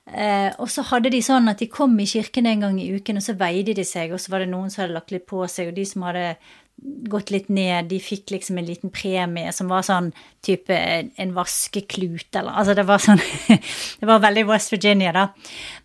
[0.06, 3.20] Eh, og så hadde de sånn at de kom i kirken en gang i uken,
[3.20, 5.44] og så veide de seg, og så var det noen som hadde lagt litt på
[5.46, 6.24] seg, og de som hadde
[6.82, 7.88] gått litt ned.
[7.90, 10.10] De fikk liksom en liten premie som var sånn
[10.42, 13.20] type en vaskeklut eller Altså det var sånn
[14.00, 15.28] Det var veldig West Virginia, da.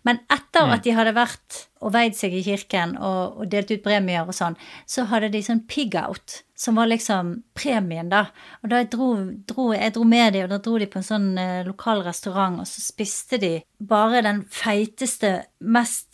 [0.06, 0.74] Men etter mm.
[0.74, 4.34] at de hadde vært og veid seg i kirken og, og delt ut premier og
[4.34, 4.56] sånn,
[4.88, 8.24] så hadde de sånn pig-out, som var liksom premien, da.
[8.62, 9.12] Og da jeg dro,
[9.46, 12.58] dro, jeg dro med dem, og da dro de på en sånn eh, lokal restaurant,
[12.62, 16.07] og så spiste de bare den feiteste, mest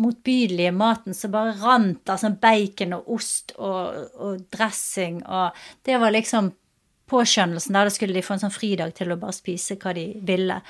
[0.00, 5.98] motbydelige maten som bare rant av sånn bacon og ost og, og, dressing, og det
[6.00, 6.52] var liksom
[7.10, 7.74] påskjønnelsen.
[7.74, 10.60] Da skulle de få en sånn fridag til å bare spise hva de ville.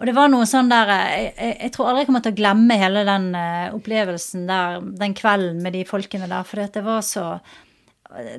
[0.00, 2.78] Og det var noe sånn der Jeg, jeg tror aldri jeg kommer til å glemme
[2.80, 7.26] hele den uh, opplevelsen der den kvelden med de folkene der, for det var så
[7.36, 8.36] uh,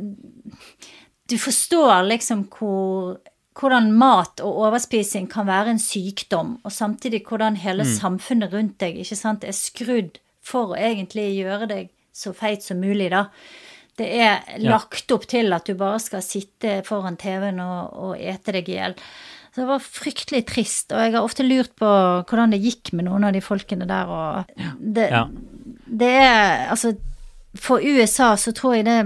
[1.30, 3.20] Du forstår liksom hvor
[3.58, 7.96] hvordan mat og overspising kan være en sykdom, og samtidig hvordan hele mm.
[7.98, 12.80] samfunnet rundt deg ikke sant, er skrudd for å egentlig gjøre deg så feit som
[12.82, 13.28] mulig, da.
[14.00, 18.56] Det er lagt opp til at du bare skal sitte foran TV-en og, og ete
[18.56, 18.96] deg i hjel.
[19.52, 21.88] Så det var fryktelig trist, og jeg har ofte lurt på
[22.30, 25.26] hvordan det gikk med noen av de folkene der, og det, ja.
[25.86, 26.94] det er Altså,
[27.60, 29.00] for USA så tror jeg det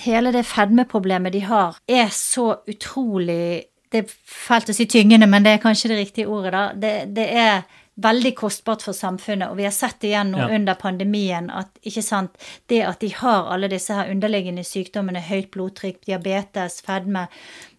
[0.00, 5.52] hele det fedmeproblemet de har, er så utrolig Det fælt å si tyngende, men det
[5.54, 6.62] er kanskje det riktige ordet, da.
[6.74, 7.60] Det, det er
[7.94, 10.48] veldig kostbart for samfunnet, og vi har sett det igjen nå ja.
[10.56, 12.34] under pandemien at ikke sant,
[12.66, 17.28] det at de har alle disse her underliggende sykdommene, høyt blodtrykk, diabetes, fedme,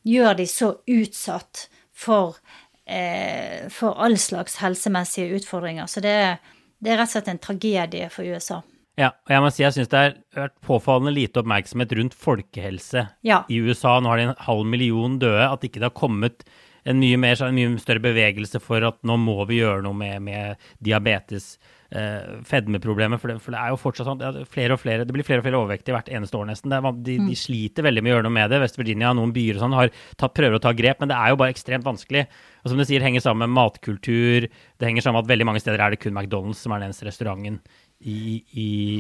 [0.08, 2.39] gjør de så utsatt for,
[2.88, 5.91] eh, for all slags helsemessige utfordringer.
[5.91, 6.15] Så det,
[6.80, 8.62] det er rett og slett en tragedie for USA.
[8.99, 13.08] Ja, og jeg må si jeg syns det har vært påfallende lite oppmerksomhet rundt folkehelse
[13.27, 13.41] ja.
[13.51, 13.97] i USA.
[13.99, 15.49] Nå har de en halv million døde.
[15.49, 16.45] At ikke det har kommet
[16.86, 20.21] en mye, mer, en mye større bevegelse for at nå må vi gjøre noe med,
[20.23, 21.55] med diabetes,
[21.89, 23.19] eh, fedmeproblemet.
[23.21, 25.41] For det, for det, er jo fortsatt sånn at flere og flere, det blir flere
[25.41, 26.75] og flere overvektige hvert eneste år nesten.
[26.77, 27.31] Er, de, mm.
[27.31, 28.62] de, sliter veldig med å gjøre noe med det.
[28.63, 31.17] West Virginia og noen byer og sånn har tatt, prøver å ta grep, men det
[31.17, 32.27] er jo bare ekstremt vanskelig.
[32.63, 34.47] Og som du sier, henger sammen med matkultur.
[34.47, 36.93] Det henger sammen med at veldig mange steder er det kun McDonald's som er den
[36.93, 37.60] eneste restauranten
[38.05, 38.43] i,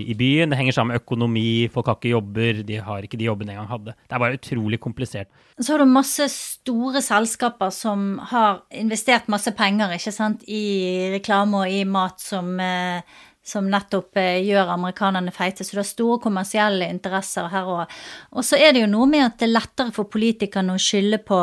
[0.09, 0.49] i, byen.
[0.49, 3.69] Det henger sammen med økonomi, folk har ikke jobber, de har ikke de jobbene engang
[3.69, 3.93] hadde.
[3.93, 5.29] Det er bare utrolig komplisert.
[5.59, 11.61] Så har du masse store selskaper som har investert masse penger ikke sant, i reklame
[11.61, 13.05] og i mat som, eh,
[13.45, 15.63] som nettopp eh, gjør amerikanerne feite.
[15.63, 17.95] Så du har store kommersielle interesser her òg.
[18.33, 21.21] Og så er det jo noe med at det er lettere for politikerne å skylde
[21.29, 21.41] på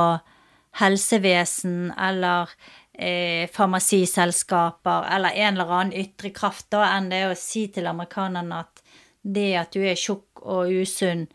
[0.81, 2.51] helsevesen eller
[2.93, 8.63] eh, farmasiselskaper eller en eller annen ytre kraft da, enn det å si til amerikanerne
[8.65, 8.83] at
[9.23, 11.29] det at du er tjukk og usunn,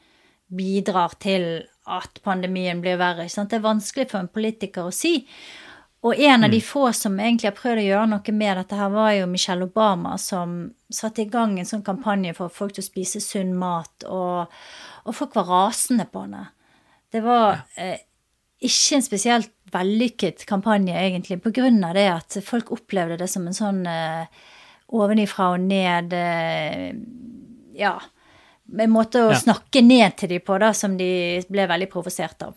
[0.48, 3.28] bidrar til at pandemien blir verre.
[3.28, 5.22] Det er vanskelig for en politiker å si.
[6.06, 6.66] Og en av de mm.
[6.68, 10.18] få som egentlig har prøvd å gjøre noe med dette, her var jo Michelle Obama,
[10.22, 10.60] som
[10.94, 14.54] satte i gang en sånn kampanje for folk til å spise sunn mat, og,
[15.04, 16.46] og folk var rasende på henne.
[17.12, 17.98] Det var eh,
[18.64, 21.40] ikke en spesielt vellykket kampanje, egentlig,
[21.86, 24.28] av det at folk opplevde det som en sånn uh,
[24.88, 26.92] ovenifra og ned uh,
[27.78, 27.98] Ja,
[28.68, 29.40] en måte å ja.
[29.40, 31.10] snakke ned til dem på, da, som de
[31.50, 32.56] ble veldig provosert av.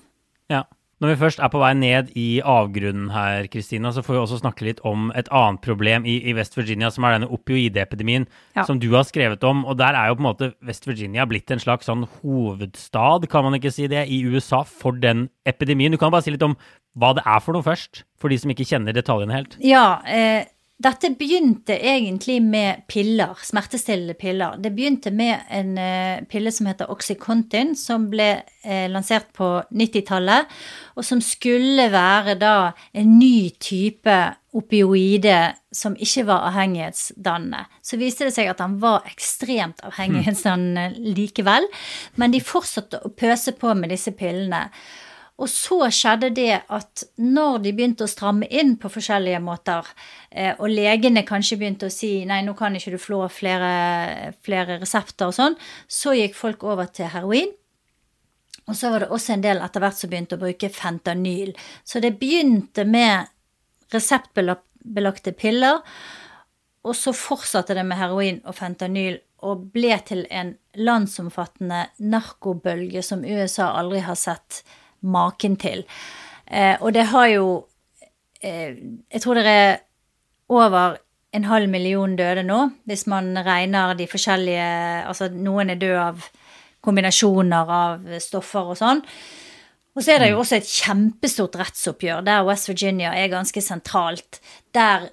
[0.51, 0.65] Ja.
[1.01, 4.41] Når vi først er på vei ned i avgrunnen her, Kristina, så får vi også
[4.43, 8.27] snakke litt om et annet problem i, i West Virginia, som er denne opioidepidemien
[8.59, 8.67] ja.
[8.69, 9.63] som du har skrevet om.
[9.65, 13.49] Og der er jo på en måte West Virginia blitt en slags sånn hovedstad, kan
[13.49, 15.97] man ikke si det, i USA for den epidemien.
[15.97, 16.59] Du kan bare si litt om
[16.99, 19.61] hva det er for noe først, for de som ikke kjenner detaljene helt.
[19.65, 20.49] Ja, eh
[20.81, 24.55] dette begynte egentlig med piller, smertestillende piller.
[24.57, 28.29] Det begynte med en eh, pille som heter Oxycontin, som ble
[28.65, 30.49] eh, lansert på 90-tallet,
[30.97, 32.55] og som skulle være da
[32.97, 34.17] en ny type
[34.57, 35.37] opioide
[35.69, 37.67] som ikke var avhengighetsdannende.
[37.85, 41.69] Så viste det seg at han var ekstremt avhengighetsdannende likevel,
[42.17, 44.71] men de fortsatte å pøse på med disse pillene.
[45.41, 49.87] Og så skjedde det at når de begynte å stramme inn på forskjellige måter,
[50.31, 54.77] eh, og legene kanskje begynte å si nei, nå kan ikke du flå flere, flere
[54.83, 55.57] resepter og sånn,
[55.89, 57.55] så gikk folk over til heroin.
[58.69, 61.55] Og så var det også en del etter hvert som begynte å bruke fentanyl.
[61.83, 63.33] Så det begynte med
[63.91, 65.81] reseptbelagte piller,
[66.85, 73.25] og så fortsatte det med heroin og fentanyl og ble til en landsomfattende narkobølge som
[73.25, 74.63] USA aldri har sett
[75.03, 75.85] maken til.
[76.47, 77.47] Eh, og det har jo
[78.43, 78.77] eh,
[79.13, 79.77] Jeg tror det er
[80.49, 80.97] over
[81.33, 86.25] en halv million døde nå, hvis man regner de forskjellige Altså noen er døde av
[86.81, 89.03] kombinasjoner av stoffer og sånn.
[89.95, 90.43] Og så er det jo mm.
[90.43, 94.41] også et kjempestort rettsoppgjør der West Virginia er ganske sentralt.
[94.75, 95.11] Der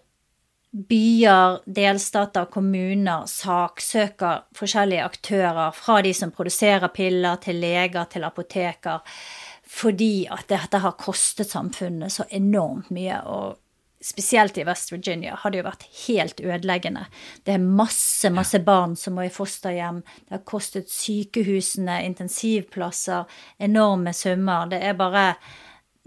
[0.72, 9.02] byer, delstater, kommuner saksøker forskjellige aktører, fra de som produserer piller, til leger, til apoteker
[9.70, 13.20] fordi at dette har kostet samfunnet så enormt mye.
[13.26, 13.58] og
[14.04, 17.08] Spesielt i West Virginia har det jo vært helt ødeleggende.
[17.44, 20.04] Det er masse, masse barn som må i fosterhjem.
[20.28, 23.26] Det har kostet sykehusene, intensivplasser,
[23.58, 24.70] enorme summer.
[24.72, 25.32] Det er bare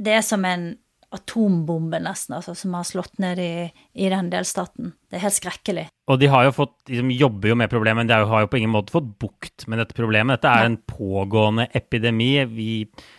[0.00, 0.78] Det er som en
[1.10, 3.52] atombombe, nesten, altså, som har slått ned i,
[3.98, 4.92] i, den delstaten.
[5.10, 5.86] Det er helt skrekkelig.
[6.10, 8.60] Og de har jo fått, de jobber jo med problemet, men de har jo på
[8.60, 10.38] ingen måte fått bukt med dette problemet.
[10.38, 10.70] Dette er ja.
[10.70, 12.30] en pågående epidemi.
[12.52, 12.70] Vi,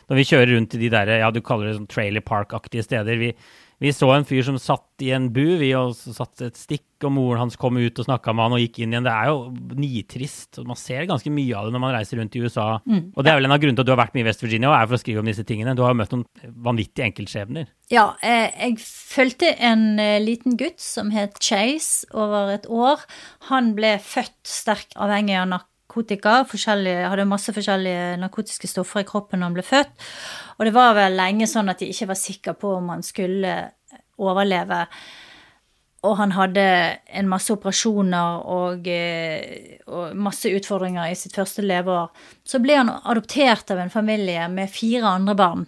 [0.07, 3.19] når vi kjører rundt i de der, ja, du kaller det sånn trailer park-aktige steder,
[3.19, 3.33] vi,
[3.81, 7.41] vi så en fyr som satt i en bu, vi satt et stikk, og moren
[7.41, 9.07] hans kom ut og snakka med han og gikk inn igjen.
[9.07, 10.59] Det er jo nitrist.
[10.69, 12.67] Man ser ganske mye av det når man reiser rundt i USA.
[12.85, 13.07] Mm.
[13.15, 14.45] Og det er vel en av grunnene til at du har vært mye i West
[14.45, 15.73] Virginia og er for å skrive om disse tingene.
[15.73, 17.71] Du har jo møtt noen vanvittige enkeltskjebner.
[17.89, 23.01] Ja, eh, jeg fulgte en eh, liten gutt som het Chase over et år.
[23.49, 25.70] Han ble født sterkt avhengig av narkotika.
[25.91, 30.07] Hadde masse forskjellige narkotiske stoffer i kroppen når han ble født.
[30.57, 33.57] Og det var vel lenge sånn at de ikke var sikre på om han skulle
[34.21, 34.85] overleve.
[36.01, 36.63] Og han hadde
[37.13, 42.09] en masse operasjoner og, eh, og, masse utfordringer i sitt første leveår.
[42.43, 45.67] Så ble han adoptert av en familie med fire andre barn.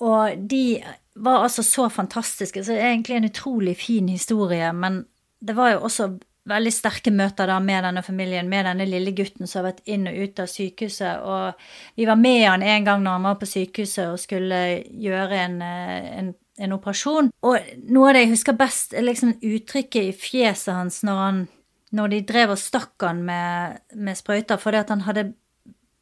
[0.00, 0.82] Og de
[1.14, 2.64] var altså så fantastiske.
[2.64, 4.72] Så det er egentlig en utrolig fin historie.
[4.72, 5.06] Men
[5.40, 6.10] det var jo også
[6.50, 10.08] veldig sterke møter da med denne familien, med denne lille gutten som har vært inn
[10.10, 11.22] og ut av sykehuset.
[11.24, 14.60] Og vi var med han en gang når han var på sykehuset og skulle
[15.06, 17.32] gjøre en, eh, en, en operasjon.
[17.46, 21.40] Og noe av det jeg husker best, er liksom uttrykket i fjeset hans når, han,
[21.96, 25.30] når de drev og stakk han med, med sprøyter, fordi at han hadde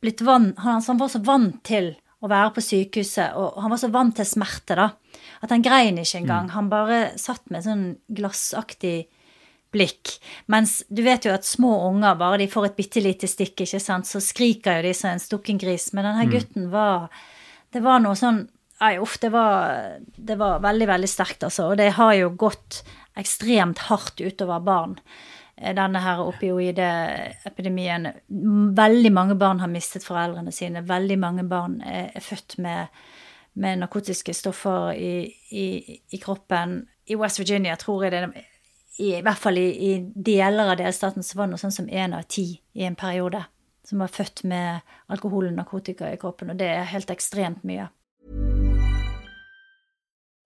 [0.03, 3.79] blitt vant han, han var så vant til å være på sykehuset, og han var
[3.79, 4.89] så vant til smerte, da,
[5.45, 6.49] at han grein ikke engang.
[6.49, 6.55] Mm.
[6.57, 9.07] Han bare satt med sånn glassaktig
[9.75, 10.17] blikk.
[10.47, 13.81] Mens du vet jo at små unger, bare de får et bitte lite stikk, ikke
[13.83, 15.91] sant, så skriker jo de som en stukken gris.
[15.93, 16.33] Men denne mm.
[16.37, 17.11] gutten var
[17.73, 18.47] Det var noe sånn
[18.79, 21.73] Nei, uff, det var, det var veldig, veldig sterkt, altså.
[21.73, 22.85] Og det har jo gått
[23.19, 24.93] ekstremt hardt utover barn
[25.57, 28.07] eh, denne her opioidepidemien.
[28.79, 30.85] Veldig mange barn har mistet foreldrene sine.
[30.87, 32.95] Veldig mange barn er, er født med,
[33.59, 35.67] med, narkotiske stoffer i, i,
[35.99, 36.85] i, kroppen.
[37.11, 38.47] I West Virginia tror jeg det
[38.99, 42.17] i, hvert fall i, i, deler av delstaten så var det noe sånn som én
[42.17, 43.45] av ti i en periode
[43.87, 47.89] som var født med alkohol og narkotika i kroppen, og det er helt ekstremt mye.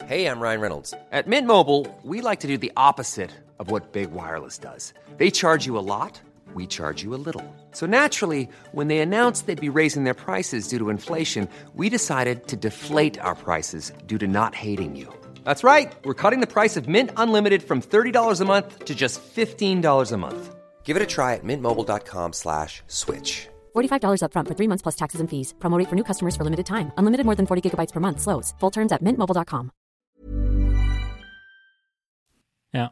[0.07, 0.95] Hey, I'm Ryan Reynolds.
[1.12, 4.93] At Mint Mobile, we like to do the opposite of what Big Wireless does.
[5.17, 6.21] They charge you a lot,
[6.55, 7.45] we charge you a little.
[7.73, 12.47] So naturally, when they announced they'd be raising their prices due to inflation, we decided
[12.49, 15.21] to deflate our prices due to not hating you.
[15.44, 15.92] That's right.
[16.05, 20.16] We're cutting the price of Mint Unlimited from $30 a month to just $15 a
[20.16, 20.55] month.
[20.85, 23.48] Give it a try at mintmobile.com slash switch.
[23.74, 25.55] $45 up front for three months plus taxes and fees.
[25.59, 26.92] Promote for new customers for limited time.
[26.98, 28.20] Unlimited more than 40 gigabytes per month.
[28.20, 28.52] Slows.
[28.61, 29.70] Full terms at mintmobile.com.
[32.72, 32.88] Ja.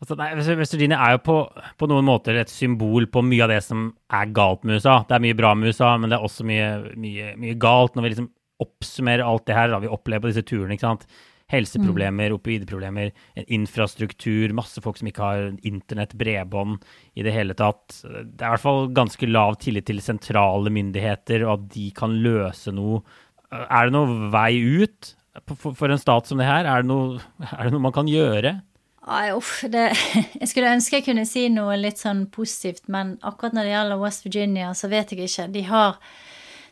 [0.00, 0.16] Altså,
[0.58, 1.36] West Virginia er jo på,
[1.78, 4.98] på, noen måter et symbol på mye av det som er galt med USA.
[5.08, 6.66] Det er mye bra med USA, men det er også mye,
[7.00, 8.32] mye, mye galt når vi liksom
[8.64, 10.76] oppsummerer alt det her da vi opplever på disse turene.
[10.76, 11.06] ikke sant?
[11.54, 13.12] Helseproblemer, opioidproblemer,
[13.46, 18.00] infrastruktur, masse folk som ikke har internett, bredbånd i det hele tatt.
[18.04, 22.14] Det er i hvert fall ganske lav tillit til sentrale myndigheter, og at de kan
[22.24, 23.02] løse noe.
[23.50, 25.14] Er det noe vei ut
[25.58, 26.68] for en stat som det her?
[26.68, 27.18] Er det noe,
[27.50, 28.58] er det noe man kan gjøre?
[29.04, 29.90] Ai, uff, det,
[30.40, 34.00] jeg skulle ønske jeg kunne si noe litt sånn positivt, men akkurat når det gjelder
[34.00, 35.50] West Virginia, så vet jeg ikke.
[35.52, 35.98] De har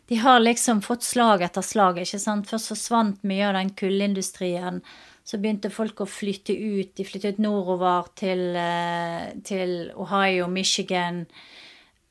[0.07, 1.99] de har liksom fått slag etter slag.
[2.01, 2.49] ikke sant?
[2.49, 4.81] Først forsvant mye av den kullindustrien.
[5.23, 6.95] Så begynte folk å flytte ut.
[6.97, 11.25] De flyttet nordover til, eh, til Ohio, Michigan,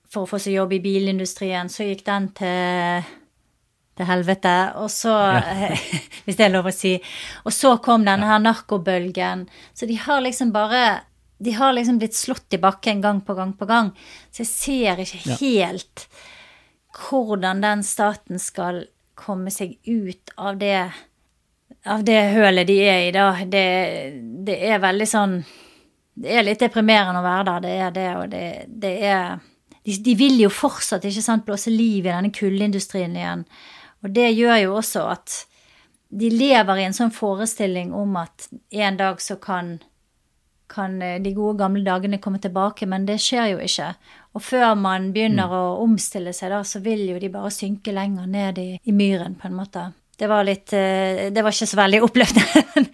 [0.09, 1.69] for å få seg jobb i bilindustrien.
[1.69, 3.05] Så gikk den til,
[3.97, 4.57] til helvete.
[4.81, 5.77] Og så ja.
[6.25, 6.97] Hvis det er lov å si.
[7.45, 9.49] Og så kom denne her narkobølgen.
[9.75, 11.03] Så de har liksom bare
[11.43, 13.91] De har liksom blitt slått i bakken gang på gang på gang.
[14.31, 16.31] Så jeg ser ikke helt ja
[16.93, 20.91] hvordan den staten skal komme seg ut av det,
[21.85, 23.29] av det hølet de er i, da.
[23.45, 23.67] Det,
[24.47, 25.37] det, er veldig sånn
[26.15, 29.39] Det er litt deprimerende å være der, det er det, og det, det er
[29.83, 33.47] de, de, vil jo fortsatt ikke sant, blåse liv i denne kullindustrien igjen.
[34.03, 35.39] Og det gjør jo også at
[36.13, 39.79] de lever i en sånn forestilling om at en dag så kan,
[40.73, 43.93] kan de gode gamle dagene komme tilbake, men det skjer jo ikke.
[44.33, 45.59] Og før man begynner mm.
[45.59, 49.37] å omstille seg, da, så vil jo de bare synke lenger ned i, i myren,
[49.37, 49.91] på en måte.
[50.19, 52.89] Det var litt eh, Det var ikke så veldig oppløftende.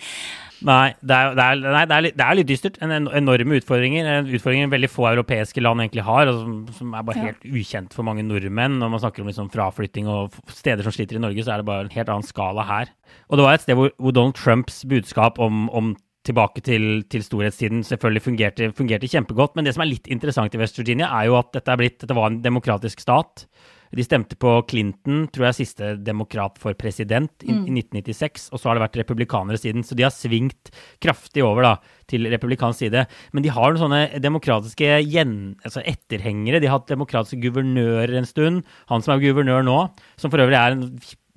[0.58, 2.78] Nei, det er, det, er, nei det, er litt, det er, litt, dystert.
[2.82, 4.08] En enorme utfordringer.
[4.26, 8.06] Utfordringer veldig få europeiske land egentlig har, altså, som, som er bare helt ukjent for
[8.06, 8.80] mange nordmenn.
[8.80, 11.68] Når man snakker om liksom fraflytting og steder som sliter i Norge, så er det
[11.68, 12.90] bare en helt annen skala her.
[13.28, 15.94] Og det var et sted hvor, hvor Donald Trumps budskap om, om
[16.28, 19.56] tilbake til, til storhetstiden selvfølgelig fungerte, fungerte, kjempegodt.
[19.56, 22.16] Men det som er litt interessant i West Virginia, er jo at dette, blitt, dette
[22.16, 23.46] var en demokratisk stat.
[23.88, 27.62] De stemte på Clinton, tror jeg, siste demokrat for president i, mm.
[27.70, 28.48] i 1996.
[28.52, 29.86] Og så har det vært republikanere siden.
[29.86, 30.72] Så de har svingt
[31.04, 31.72] kraftig over da,
[32.10, 33.06] til republikansk side.
[33.32, 36.60] Men de har noen sånne demokratiske gjen, altså etterhengere.
[36.60, 38.62] De har hatt demokratiske guvernører en stund.
[38.92, 39.80] Han som er guvernør nå,
[40.20, 40.86] som for øvrig er en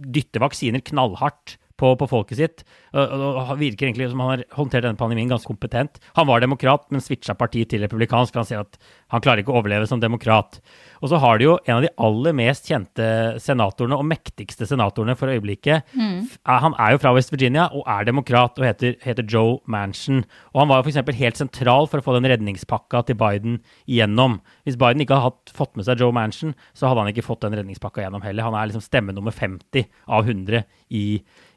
[0.01, 2.63] dytter vaksiner knallhardt på, på folket sitt.
[2.93, 5.99] Og, virker egentlig som han har håndtert denne pandemien ganske kompetent.
[6.19, 8.37] Han var demokrat, men switcha parti til republikansk.
[8.37, 8.77] Han sier at
[9.13, 10.61] han klarer ikke å overleve som demokrat.
[11.01, 13.05] Og så har de jo en av de aller mest kjente
[13.41, 15.87] senatorene og mektigste senatorene for øyeblikket.
[15.97, 16.27] Mm.
[16.45, 20.21] Han er jo fra West Virginia og er demokrat og heter, heter Joe Manchin.
[20.53, 21.17] Og han var jo f.eks.
[21.17, 23.59] helt sentral for å få den redningspakka til Biden
[23.89, 24.39] igjennom.
[24.67, 27.57] Hvis Biden ikke hadde fått med seg Joe Manchin, så hadde han ikke fått den
[27.57, 28.45] redningspakka gjennom heller.
[28.49, 31.05] Han er liksom stemme nummer 50 av 100 i,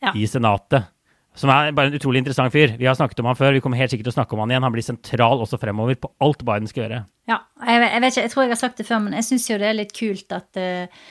[0.00, 0.16] ja.
[0.16, 0.93] i Senatet.
[1.34, 2.76] Som er bare en utrolig interessant fyr.
[2.78, 4.54] Vi har snakket om han før, vi kommer helt sikkert til å snakke om han
[4.54, 4.66] igjen.
[4.68, 7.02] Han blir sentral også fremover på alt Biden skal gjøre.
[7.30, 9.50] Ja, jeg, jeg vet ikke, jeg tror jeg har sagt det før, men jeg syns
[9.50, 11.08] jo det er litt kult at, uh,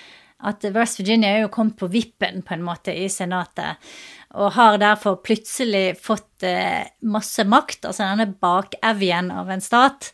[0.48, 3.84] at West Virginia er jo kommet på vippen, på en måte, i Senatet.
[4.40, 10.14] Og har derfor plutselig fått uh, masse makt, altså denne bakevjen av en stat,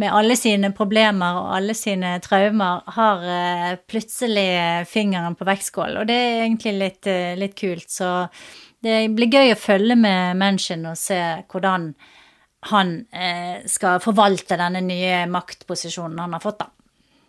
[0.00, 4.48] med alle sine problemer og alle sine traumer, har uh, plutselig
[4.88, 6.00] fingeren på vektskål.
[6.00, 7.12] Og det er egentlig litt,
[7.44, 7.90] litt kult.
[7.92, 8.14] så
[8.84, 11.90] det blir gøy å følge med Manchin og se hvordan
[12.70, 16.68] han eh, skal forvalte denne nye maktposisjonen han har fått, da.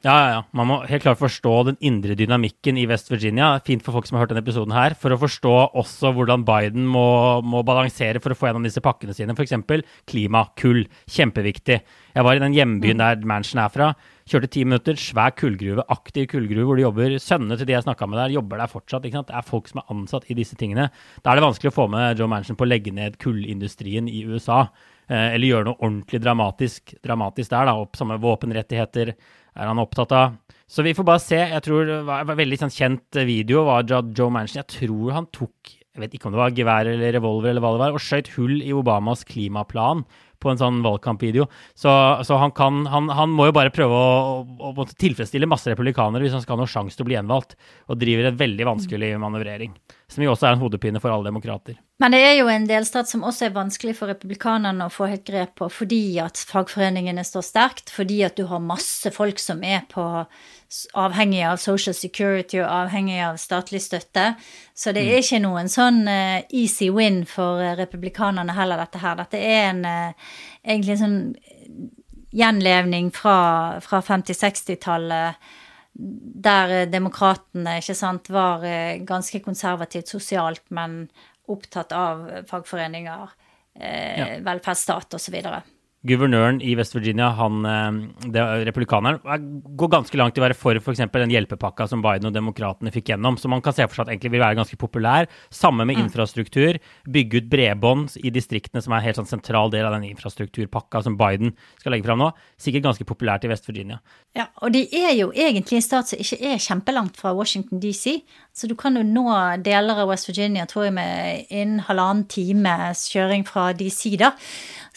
[0.02, 0.38] Ja, ja, ja.
[0.58, 3.52] Man må helt klart forstå den indre dynamikken i West Virginia.
[3.68, 6.88] Fint for folk som har hørt denne episoden her, for å forstå også hvordan Biden
[6.90, 7.04] må,
[7.46, 9.36] må balansere for å få gjennom disse pakkene sine.
[9.38, 9.54] F.eks.
[10.10, 10.88] klima, kull.
[11.06, 11.78] Kjempeviktig.
[12.16, 13.04] Jeg var i den hjembyen mm.
[13.04, 13.92] der Manchin er fra.
[14.32, 17.14] Kjørte ti minutter, svær kullgruve, aktiv kullgruve, hvor de jobber.
[17.22, 19.06] Sønnene til de jeg snakka med der, jobber der fortsatt.
[19.06, 20.88] Det er folk som er ansatt i disse tingene.
[21.22, 24.24] Da er det vanskelig å få med Joe Manchin på å legge ned kullindustrien i
[24.26, 24.64] USA.
[25.12, 27.70] Eh, eller gjøre noe ordentlig dramatisk, dramatisk der.
[27.70, 29.14] da, opp Samme våpenrettigheter
[29.58, 30.40] er han opptatt av.
[30.72, 31.40] Så vi får bare se.
[31.40, 34.62] Jeg tror det var en veldig sånn, kjent video var Joe Manchin.
[34.62, 37.74] Jeg tror han tok jeg vet ikke om det var gevær eller revolver eller hva
[37.76, 40.06] det var, og skjøt hull i Obamas klimaplan
[40.42, 41.50] på en sånn valgkampvideo.
[41.78, 41.92] Så,
[42.26, 46.24] så han, kan, han, han, må jo bare prøve å, å, å, tilfredsstille masse republikanere
[46.24, 47.58] hvis han skal ha noen sjanse til å bli gjenvalgt,
[47.92, 49.76] og driver en veldig vanskelig manøvrering.
[50.12, 51.78] Som jo også er en hodepine for alle demokrater.
[52.04, 55.24] Men det er jo en delstat som også er vanskelig for republikanerne å få helt
[55.24, 59.86] grep på, fordi at fagforeningene står sterkt, fordi at du har masse folk som er
[59.92, 60.04] på
[61.00, 64.34] avhengig av social security og avhengig av statlig støtte.
[64.76, 65.24] Så det er mm.
[65.24, 69.16] ikke noen sånn uh, easy win for uh, republikanerne heller, dette her.
[69.22, 70.30] Dette er en uh,
[70.66, 71.20] egentlig en sånn
[72.36, 75.52] gjenlevning fra, fra 50-60-tallet
[75.94, 78.64] der demokratene ikke sant, var
[79.08, 81.04] ganske konservativt sosialt, men
[81.52, 83.34] opptatt av fagforeninger,
[83.80, 84.28] eh, ja.
[84.46, 85.38] velferdsstat osv.
[86.08, 89.20] guvernøren i West Virginia, han, eh, det, republikaneren,
[89.78, 91.04] går ganske langt i å være for f.eks.
[91.14, 93.38] den hjelpepakka som Biden og demokratene fikk gjennom.
[93.38, 95.30] Så man kan se for seg at egentlig vil være ganske populær.
[95.54, 96.08] Samme med mm.
[96.08, 96.80] infrastruktur.
[97.06, 101.04] Bygge ut bredbånd i distriktene, som er en helt sånn sentral del av den infrastrukturpakka
[101.06, 102.32] som Biden skal legge fram nå.
[102.62, 104.02] Sikkert ganske populært i West Virginia.
[104.38, 108.22] Ja, og de er jo egentlig en stat som ikke er kjempelangt fra Washington DC.
[108.58, 109.28] Så du kan jo nå
[109.64, 114.34] deler av West Virginia tror jeg, med innen halvannen times kjøring fra DC, da.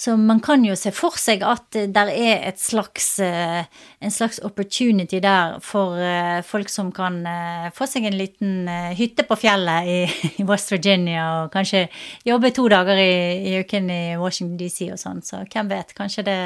[0.00, 3.66] Så man kan jo se for seg at det er et slags, eh,
[4.01, 9.26] en slags opportunity der for eh, folk som kan eh, få seg en liten hytte
[9.28, 9.90] på fjellet
[10.40, 11.86] i West Virginia, og kanskje
[12.26, 13.14] jobbe to dager i,
[13.51, 15.22] i uken i Washington DC og sånn.
[15.26, 16.40] Så hvem vet, kanskje det,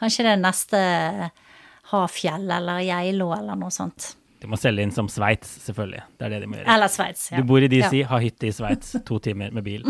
[0.00, 0.80] kanskje det neste
[1.90, 4.14] Hafjell eller Geilo eller noe sånt.
[4.40, 6.02] De må selge inn som Sveits, selvfølgelig.
[6.16, 6.68] Det er det de må gjøre.
[6.74, 7.40] Eller Sveits, ja.
[7.40, 8.08] Du bor i DC, ja.
[8.08, 9.84] har hytte i Sveits, to timer med bil.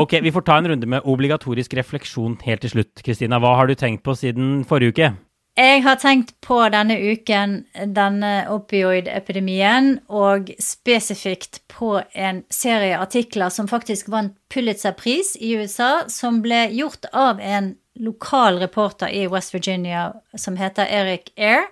[0.00, 3.02] Ok, vi får ta en runde med obligatorisk refleksjon helt til slutt.
[3.04, 5.10] Kristina, hva har du tenkt på siden forrige uke?
[5.58, 7.56] Jeg har tenkt på denne uken
[7.92, 16.40] denne opioidepidemien, og spesifikt på en serie artikler som faktisk vant Pulitzer-pris i USA, som
[16.44, 21.66] ble gjort av en lokal reporter i West Virginia som heter Eric Air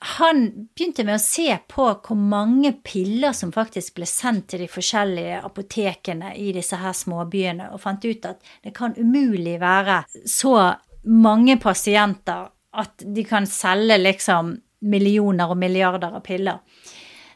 [0.00, 4.68] han begynte med å se på hvor mange piller som faktisk ble sendt til de
[4.72, 10.54] forskjellige apotekene i disse her småbyene, og fant ut at det kan umulig være så
[11.04, 12.48] mange pasienter
[12.80, 14.54] at de kan selge liksom
[14.88, 16.64] millioner og milliarder av piller.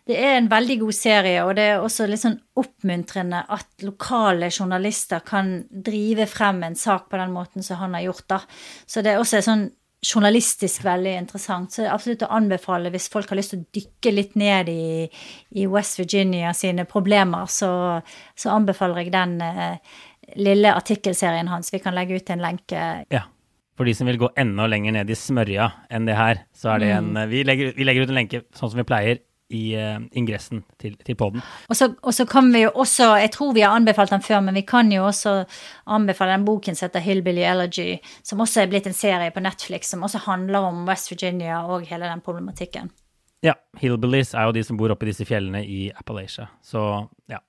[0.05, 4.51] Det er en veldig god serie, og det er også litt sånn oppmuntrende at lokale
[4.53, 8.41] journalister kan drive frem en sak på den måten som han har gjort, da.
[8.85, 9.71] Så det er også sånn
[10.05, 11.73] journalistisk veldig interessant.
[11.73, 14.71] Så det er absolutt å anbefale hvis folk har lyst til å dykke litt ned
[14.73, 15.05] i,
[15.57, 17.71] i West Virginia sine problemer, så,
[18.37, 19.95] så anbefaler jeg den eh,
[20.41, 21.73] lille artikkelserien hans.
[21.73, 22.89] Vi kan legge ut en lenke.
[23.15, 23.27] Ja.
[23.75, 26.83] For de som vil gå enda lenger ned i smørja enn det her, så er
[26.85, 27.23] det en mm.
[27.33, 30.97] vi, legger, vi legger ut en lenke sånn som vi pleier i uh, ingressen til,
[31.05, 31.45] til poden.
[31.69, 34.57] Og, og, så kan vi jo også, jeg tror vi har anbefalt den før, men
[34.57, 35.37] vi kan jo også
[35.87, 39.93] anbefale den boken som heter Hillbilly Elegy, som også er blitt en serie på Netflix,
[39.93, 42.93] som også handler om West Virginia og hele den problematikken.
[43.45, 46.49] Ja, hillbillies er jo de som bor oppe i disse fjellene i Appalachia.
[46.65, 46.81] Så
[47.31, 47.43] ja.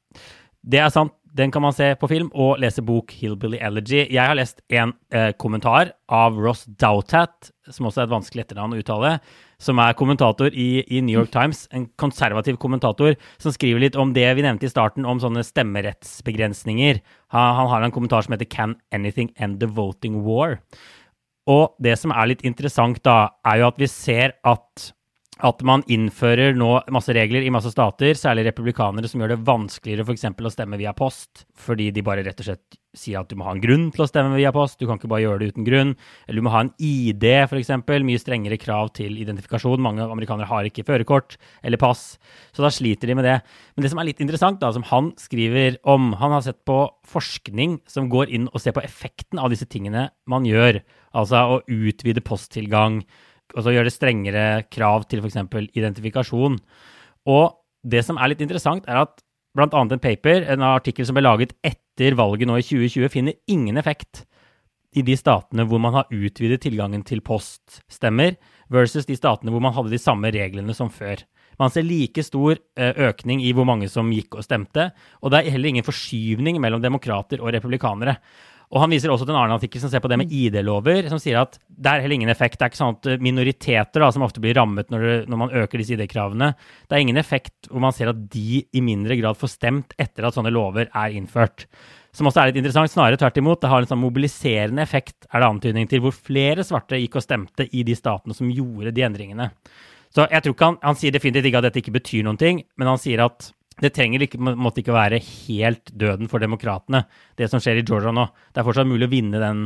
[0.66, 1.14] Det er sant.
[1.36, 4.06] Den kan man se på film og lese bok Hillbilly Elegy.
[4.08, 8.76] Jeg har lest en eh, kommentar av Ross Doutat, som også er et vanskelig etternavn
[8.76, 9.18] å uttale,
[9.62, 14.14] som er kommentator i, i, New York Times, en konservativ kommentator, som skriver litt om
[14.16, 17.02] det vi nevnte i starten, om sånne stemmerettsbegrensninger.
[17.36, 20.60] Han, han har en kommentar som heter 'Can anything end the voting war?'
[21.48, 24.92] Og det som er litt interessant, da, er jo at vi ser at
[25.44, 30.06] at man innfører nå masse regler i masse stater, særlig republikanere, som gjør det vanskeligere
[30.08, 30.24] f.eks.
[30.32, 33.54] å stemme via post, fordi de bare rett og slett sier at du må ha
[33.56, 35.94] en grunn til å stemme via post, du kan ikke bare gjøre det uten grunn.
[36.26, 37.72] Eller du må ha en ID, f.eks.
[38.06, 39.84] Mye strengere krav til identifikasjon.
[39.84, 42.16] Mange amerikanere har ikke førerkort eller pass,
[42.56, 43.38] så da sliter de med det.
[43.76, 46.80] Men det som er litt interessant, da, som han skriver om Han har sett på
[47.08, 50.80] forskning som går inn og ser på effekten av disse tingene man gjør,
[51.16, 53.02] altså å utvide posttilgang
[53.54, 55.38] altså gjøre det strengere krav til f.eks.
[55.78, 56.58] identifikasjon.
[57.30, 57.46] Og
[57.86, 59.22] det som er litt interessant, er at
[59.56, 59.70] bl.a.
[59.70, 64.26] en paper, en artikkel som ble laget etter valget nå i 2020, finner ingen effekt
[64.96, 68.36] i de statene hvor man har utvidet tilgangen til poststemmer,
[68.72, 71.22] versus de statene hvor man hadde de samme reglene som før.
[71.60, 74.90] Man ser like stor eh, økning i hvor mange som gikk og stemte,
[75.22, 78.18] og det er heller ingen forskyvning mellom demokrater og republikanere.
[78.74, 81.22] Og han viser også til en annen artikkel som ser på det med ID-lover, som
[81.22, 82.58] sier at det er heller ingen effekt.
[82.58, 85.54] Det er ikke sånn at minoriteter, da, som ofte blir rammet når, det, når man
[85.62, 86.54] øker disse ID-kravene,
[86.90, 90.28] det er ingen effekt hvor man ser at de i mindre grad får stemt etter
[90.28, 91.68] at sånne lover er innført.
[92.16, 92.94] Som også er litt interessant.
[92.94, 93.60] Snarere tvert imot.
[93.60, 97.26] Det har en sånn mobiliserende effekt, er det antydning til, hvor flere svarte gikk og
[97.26, 99.50] stemte i de statene som gjorde de endringene.
[100.16, 102.64] Så jeg tror ikke han, han sier definitivt ikke at dette ikke betyr noen ting,
[102.80, 103.50] men han sier at
[103.84, 107.04] det trenger ikke, måtte ikke være helt døden for demokratene,
[107.40, 108.30] det som skjer i Georgia nå.
[108.54, 109.66] Det er fortsatt mulig å vinne den,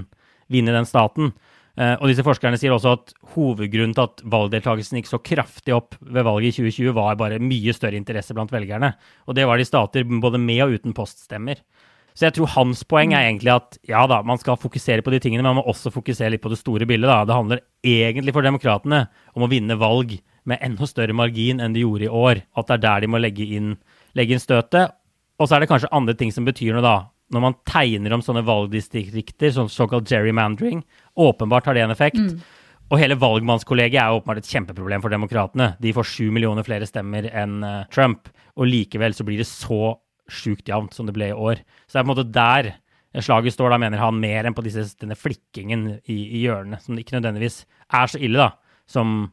[0.50, 1.34] vinne den staten.
[1.80, 5.96] Uh, og disse forskerne sier også at hovedgrunnen til at valgdeltakelsen gikk så kraftig opp
[6.02, 8.96] ved valget i 2020, var bare mye større interesse blant velgerne.
[9.30, 11.62] Og det var det i stater både med og uten poststemmer.
[12.18, 15.22] Så jeg tror hans poeng er egentlig at ja da, man skal fokusere på de
[15.24, 17.08] tingene, men man må også fokusere litt på det store bildet.
[17.08, 17.22] da.
[17.24, 19.06] Det handler egentlig for demokratene
[19.38, 20.18] om å vinne valg
[20.50, 22.44] med enda større margin enn de gjorde i år.
[22.60, 23.78] At det er der de må legge inn
[24.18, 24.96] legge inn støtet.
[25.40, 26.98] Og så er det kanskje andre ting som betyr noe, da.
[27.30, 30.82] Når man tegner om sånne valgdistrikter, sånn såkalt gerrymandering,
[31.20, 32.18] åpenbart har det en effekt.
[32.18, 32.40] Mm.
[32.90, 35.76] Og hele valgmannskollegiet er åpenbart et kjempeproblem for demokratene.
[35.82, 39.94] De får sju millioner flere stemmer enn uh, Trump, og likevel så blir det så
[40.30, 41.62] sjukt jevnt som det ble i år.
[41.86, 42.72] Så det er på en måte der
[43.26, 46.98] slaget står, da mener han mer enn på disse, denne flikkingen i, i hjørnene, som
[46.98, 47.64] ikke nødvendigvis
[47.98, 49.32] er så ille, da, som,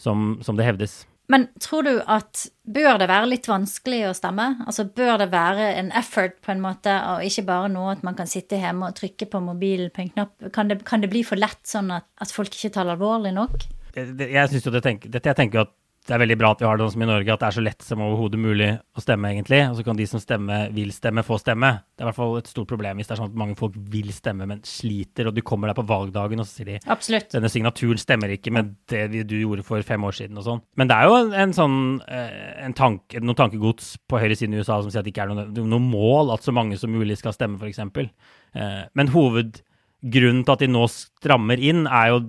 [0.00, 1.02] som, som det hevdes.
[1.32, 4.48] Men tror du at bør det være litt vanskelig å stemme?
[4.66, 8.18] Altså bør det være en effort på en måte, og ikke bare noe at man
[8.18, 10.34] kan sitte hjemme og trykke på mobilen på en knapp?
[10.52, 13.56] Kan det, kan det bli for lett sånn at, at folk ikke tar alvorlig nok?
[13.94, 15.72] Jeg, jeg synes jo det tenker, dette, jeg tenker at
[16.04, 17.54] det er veldig bra at vi har det sånn som i Norge, at det er
[17.56, 19.60] så lett som overhodet mulig å stemme, egentlig.
[19.70, 21.70] Og så kan de som stemmer, vil stemme, få stemme.
[21.96, 23.78] Det er i hvert fall et stort problem hvis det er sånn at mange folk
[23.94, 27.30] vil stemme, men sliter, og du kommer der på valgdagen, og så sier de Absolutt.
[27.32, 30.62] denne signaturen stemmer ikke med det du gjorde for fem år siden, og sånn.
[30.76, 34.82] Men det er jo en sånn eh, en tank, noe tankegods på høyresiden i USA
[34.82, 37.32] som sier at det ikke er noe, noe mål at så mange som mulig skal
[37.32, 37.80] stemme, f.eks.
[37.80, 42.24] Eh, men hovedgrunnen til at de nå strammer inn, er jo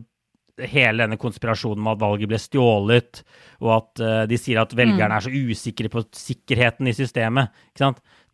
[0.71, 3.23] hele denne konspirasjonen med at valget ble stjålet,
[3.63, 5.17] og at uh, de sier at velgerne mm.
[5.17, 7.51] er så usikre på sikkerheten i systemet.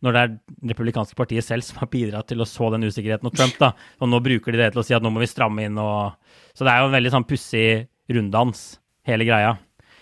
[0.02, 0.36] Når det er
[0.72, 3.72] republikanske partiet selv som har bidratt til å så den usikkerheten, og Trump, da.
[4.02, 6.14] Og nå bruker de det til å si at nå må vi stramme inn og
[6.54, 7.66] Så det er jo en veldig sånn pussig
[8.12, 8.64] runddans,
[9.08, 9.54] hele greia.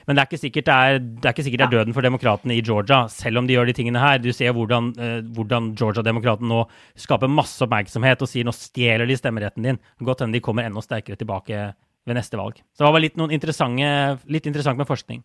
[0.09, 2.03] Men det er ikke sikkert det er, det er, ikke sikkert det er døden for
[2.03, 4.17] demokratene i Georgia, selv om de gjør de tingene her.
[4.19, 6.65] Du ser hvordan, uh, hvordan Georgia-demokraten nå
[6.99, 9.79] skaper masse oppmerksomhet og sier nå stjeler de stemmeretten din.
[10.03, 11.69] Godt hende de kommer enda sterkere tilbake
[12.11, 12.59] ved neste valg.
[12.75, 15.23] Så det var litt, litt interessant med forskning.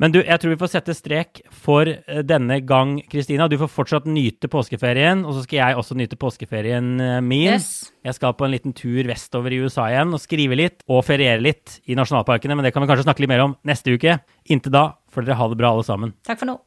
[0.00, 3.46] Men du, jeg tror vi får sette strek for eh, denne gang, Kristina.
[3.50, 7.52] Du får fortsatt nyte påskeferien, og så skal jeg også nyte påskeferien eh, min.
[7.52, 7.92] Yes.
[8.06, 11.44] Jeg skal på en liten tur vestover i USA igjen og skrive litt og feriere
[11.44, 14.18] litt i nasjonalparkene, men det kan vi kanskje snakke litt mer om neste uke.
[14.50, 16.16] Inntil da får dere ha det bra, alle sammen.
[16.26, 16.58] Takk for nå.